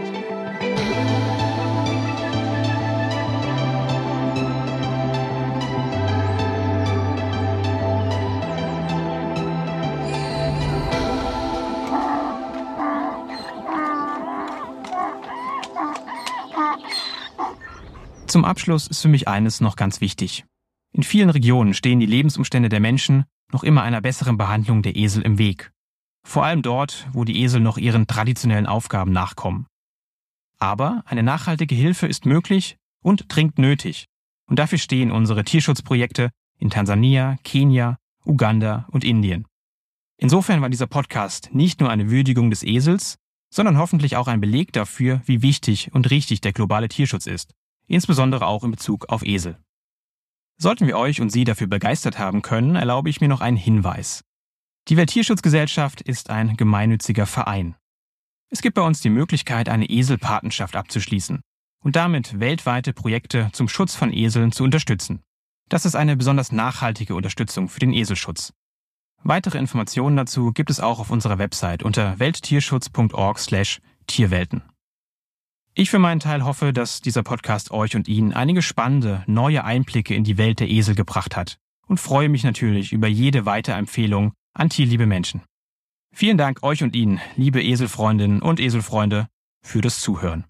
Zum 18.28 18.44
Abschluss 18.44 18.88
ist 18.88 19.00
für 19.00 19.08
mich 19.08 19.26
eines 19.26 19.62
noch 19.62 19.74
ganz 19.74 20.02
wichtig. 20.02 20.44
In 20.92 21.02
vielen 21.02 21.30
Regionen 21.30 21.72
stehen 21.72 21.98
die 21.98 22.04
Lebensumstände 22.04 22.68
der 22.68 22.78
Menschen 22.78 23.24
noch 23.50 23.64
immer 23.64 23.82
einer 23.82 24.02
besseren 24.02 24.36
Behandlung 24.36 24.82
der 24.82 24.96
Esel 24.96 25.22
im 25.22 25.38
Weg. 25.38 25.72
Vor 26.26 26.44
allem 26.44 26.60
dort, 26.60 27.08
wo 27.14 27.24
die 27.24 27.42
Esel 27.42 27.62
noch 27.62 27.78
ihren 27.78 28.06
traditionellen 28.06 28.66
Aufgaben 28.66 29.12
nachkommen. 29.12 29.66
Aber 30.58 31.02
eine 31.06 31.22
nachhaltige 31.22 31.74
Hilfe 31.74 32.06
ist 32.06 32.26
möglich 32.26 32.76
und 33.02 33.24
dringend 33.28 33.56
nötig. 33.56 34.04
Und 34.46 34.58
dafür 34.58 34.76
stehen 34.76 35.10
unsere 35.10 35.42
Tierschutzprojekte 35.42 36.28
in 36.58 36.68
Tansania, 36.68 37.38
Kenia, 37.44 37.96
Uganda 38.26 38.86
und 38.90 39.04
Indien. 39.04 39.46
Insofern 40.18 40.60
war 40.60 40.68
dieser 40.68 40.86
Podcast 40.86 41.54
nicht 41.54 41.80
nur 41.80 41.88
eine 41.88 42.10
Würdigung 42.10 42.50
des 42.50 42.62
Esels, 42.62 43.16
sondern 43.48 43.78
hoffentlich 43.78 44.16
auch 44.16 44.28
ein 44.28 44.42
Beleg 44.42 44.74
dafür, 44.74 45.22
wie 45.24 45.40
wichtig 45.40 45.94
und 45.94 46.10
richtig 46.10 46.42
der 46.42 46.52
globale 46.52 46.90
Tierschutz 46.90 47.26
ist 47.26 47.54
insbesondere 47.88 48.46
auch 48.46 48.62
in 48.62 48.70
Bezug 48.70 49.08
auf 49.08 49.24
Esel. 49.24 49.58
Sollten 50.56 50.86
wir 50.86 50.96
euch 50.96 51.20
und 51.20 51.30
Sie 51.30 51.44
dafür 51.44 51.66
begeistert 51.66 52.18
haben 52.18 52.42
können, 52.42 52.76
erlaube 52.76 53.10
ich 53.10 53.20
mir 53.20 53.28
noch 53.28 53.40
einen 53.40 53.56
Hinweis. 53.56 54.24
Die 54.88 54.96
Welttierschutzgesellschaft 54.96 56.00
ist 56.00 56.30
ein 56.30 56.56
gemeinnütziger 56.56 57.26
Verein. 57.26 57.76
Es 58.50 58.62
gibt 58.62 58.74
bei 58.74 58.82
uns 58.82 59.00
die 59.00 59.10
Möglichkeit, 59.10 59.68
eine 59.68 59.90
Eselpatenschaft 59.90 60.74
abzuschließen 60.74 61.40
und 61.84 61.96
damit 61.96 62.40
weltweite 62.40 62.92
Projekte 62.92 63.50
zum 63.52 63.68
Schutz 63.68 63.94
von 63.94 64.12
Eseln 64.12 64.50
zu 64.52 64.64
unterstützen. 64.64 65.22
Das 65.68 65.84
ist 65.84 65.94
eine 65.94 66.16
besonders 66.16 66.50
nachhaltige 66.52 67.14
Unterstützung 67.14 67.68
für 67.68 67.80
den 67.80 67.92
Eselschutz. 67.92 68.54
Weitere 69.22 69.58
Informationen 69.58 70.16
dazu 70.16 70.52
gibt 70.52 70.70
es 70.70 70.80
auch 70.80 71.00
auf 71.00 71.10
unserer 71.10 71.38
Website 71.38 71.82
unter 71.82 72.18
welttierschutz.org/tierwelten. 72.18 74.62
Ich 75.80 75.90
für 75.90 76.00
meinen 76.00 76.18
Teil 76.18 76.44
hoffe, 76.44 76.72
dass 76.72 77.02
dieser 77.02 77.22
Podcast 77.22 77.70
euch 77.70 77.94
und 77.94 78.08
Ihnen 78.08 78.32
einige 78.32 78.62
spannende, 78.62 79.22
neue 79.28 79.62
Einblicke 79.62 80.12
in 80.12 80.24
die 80.24 80.36
Welt 80.36 80.58
der 80.58 80.68
Esel 80.68 80.96
gebracht 80.96 81.36
hat 81.36 81.56
und 81.86 82.00
freue 82.00 82.28
mich 82.28 82.42
natürlich 82.42 82.92
über 82.92 83.06
jede 83.06 83.46
weitere 83.46 83.76
Empfehlung 83.78 84.32
an 84.54 84.70
tierliebe 84.70 85.06
Menschen. 85.06 85.42
Vielen 86.12 86.36
Dank 86.36 86.64
euch 86.64 86.82
und 86.82 86.96
Ihnen, 86.96 87.20
liebe 87.36 87.62
Eselfreundinnen 87.62 88.42
und 88.42 88.58
Eselfreunde, 88.58 89.28
für 89.64 89.80
das 89.80 90.00
Zuhören. 90.00 90.46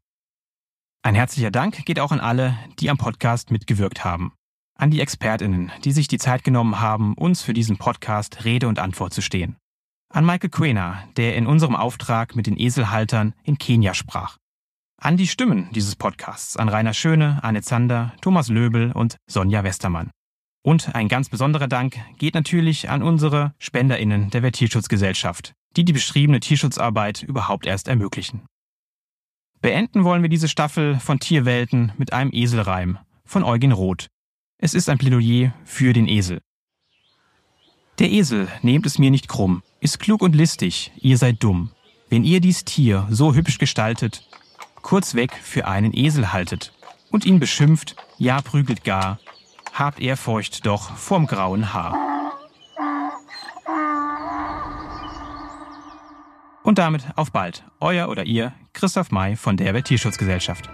Ein 1.03 1.15
herzlicher 1.15 1.51
Dank 1.51 1.85
geht 1.85 2.01
auch 2.01 2.11
an 2.11 2.21
alle, 2.21 2.59
die 2.79 2.89
am 2.89 2.97
Podcast 2.97 3.51
mitgewirkt 3.51 4.05
haben. 4.05 4.33
An 4.79 4.91
die 4.91 5.03
Expertinnen, 5.03 5.71
die 5.85 5.93
sich 5.93 6.09
die 6.09 6.17
Zeit 6.17 6.43
genommen 6.43 6.81
haben, 6.81 7.13
uns 7.13 7.43
für 7.43 7.53
diesen 7.53 7.77
Podcast 7.77 8.47
Rede 8.47 8.67
und 8.67 8.79
Antwort 8.79 9.13
zu 9.13 9.21
stehen. 9.21 9.59
An 10.09 10.25
Michael 10.25 10.49
Quena, 10.49 11.05
der 11.19 11.37
in 11.37 11.47
unserem 11.47 11.77
Auftrag 11.77 12.35
mit 12.35 12.47
den 12.47 12.59
Eselhaltern 12.59 13.35
in 13.45 13.59
Kenia 13.59 13.93
sprach 13.93 14.39
an 15.01 15.17
die 15.17 15.29
Stimmen 15.29 15.69
dieses 15.73 15.95
Podcasts, 15.95 16.57
an 16.57 16.69
Rainer 16.69 16.93
Schöne, 16.93 17.39
Anne 17.43 17.63
Zander, 17.63 18.13
Thomas 18.21 18.49
Löbel 18.49 18.93
und 18.93 19.17
Sonja 19.29 19.63
Westermann. 19.63 20.11
Und 20.63 20.95
ein 20.95 21.09
ganz 21.09 21.29
besonderer 21.29 21.69
Dank 21.69 21.97
geht 22.19 22.35
natürlich 22.35 22.91
an 22.91 23.03
unsere 23.03 23.55
SpenderInnen 23.59 24.31
der 24.31 24.43
Welttierschutzgesellschaft, 24.43 25.53
die 25.77 25.85
die 25.85 25.93
beschriebene 25.93 26.41
Tierschutzarbeit 26.41 27.23
überhaupt 27.23 27.65
erst 27.65 27.87
ermöglichen. 27.87 28.43
Beenden 29.61 30.05
wollen 30.05 30.23
wir 30.23 30.29
diese 30.29 30.49
Staffel 30.49 30.99
von 30.99 31.21
Tierwelten 31.21 31.93
mit 31.97 32.13
einem 32.13 32.33
Eselreim 32.33 32.99
von 33.25 33.45
Eugen 33.45 33.73
Roth. 33.73 34.09
Es 34.61 34.75
ist 34.75 34.89
ein 34.89 34.99
Plädoyer 34.99 35.55
für 35.65 35.93
den 35.93 36.09
Esel. 36.09 36.41
Der 38.01 38.11
Esel, 38.11 38.49
nehmt 38.63 38.87
es 38.87 38.99
mir 38.99 39.11
nicht 39.11 39.29
krumm, 39.29 39.63
ist 39.81 39.99
klug 40.01 40.23
und 40.23 40.35
listig, 40.35 40.93
ihr 40.97 41.19
seid 41.19 41.43
dumm. 41.43 41.71
Wenn 42.11 42.25
ihr 42.25 42.41
dies 42.41 42.65
Tier 42.65 43.07
so 43.11 43.35
hübsch 43.35 43.59
gestaltet, 43.59 44.28
kurzweg 44.83 45.33
für 45.33 45.67
einen 45.67 45.93
Esel 45.93 46.33
haltet 46.33 46.73
und 47.11 47.25
ihn 47.25 47.41
beschimpft, 47.41 47.97
ja 48.19 48.41
prügelt 48.41 48.85
gar, 48.85 49.19
habt 49.73 50.01
Ehrfurcht 50.01 50.67
doch 50.67 50.97
vorm 50.97 51.27
grauen 51.27 51.73
Haar. 51.73 51.97
Und 56.63 56.79
damit 56.79 57.07
auf 57.17 57.33
bald, 57.33 57.65
euer 57.81 58.09
oder 58.09 58.25
ihr 58.25 58.53
Christoph 58.75 59.11
May 59.11 59.37
von 59.37 59.57
der 59.57 59.73
Welttierschutzgesellschaft. 59.73 60.69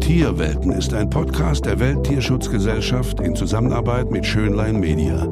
Tierwelten 0.00 0.72
ist 0.72 0.94
ein 0.94 1.10
Podcast 1.10 1.66
der 1.66 1.78
Welttierschutzgesellschaft 1.78 3.20
in 3.20 3.36
Zusammenarbeit 3.36 4.10
mit 4.10 4.24
Schönlein 4.24 4.80
Media. 4.80 5.28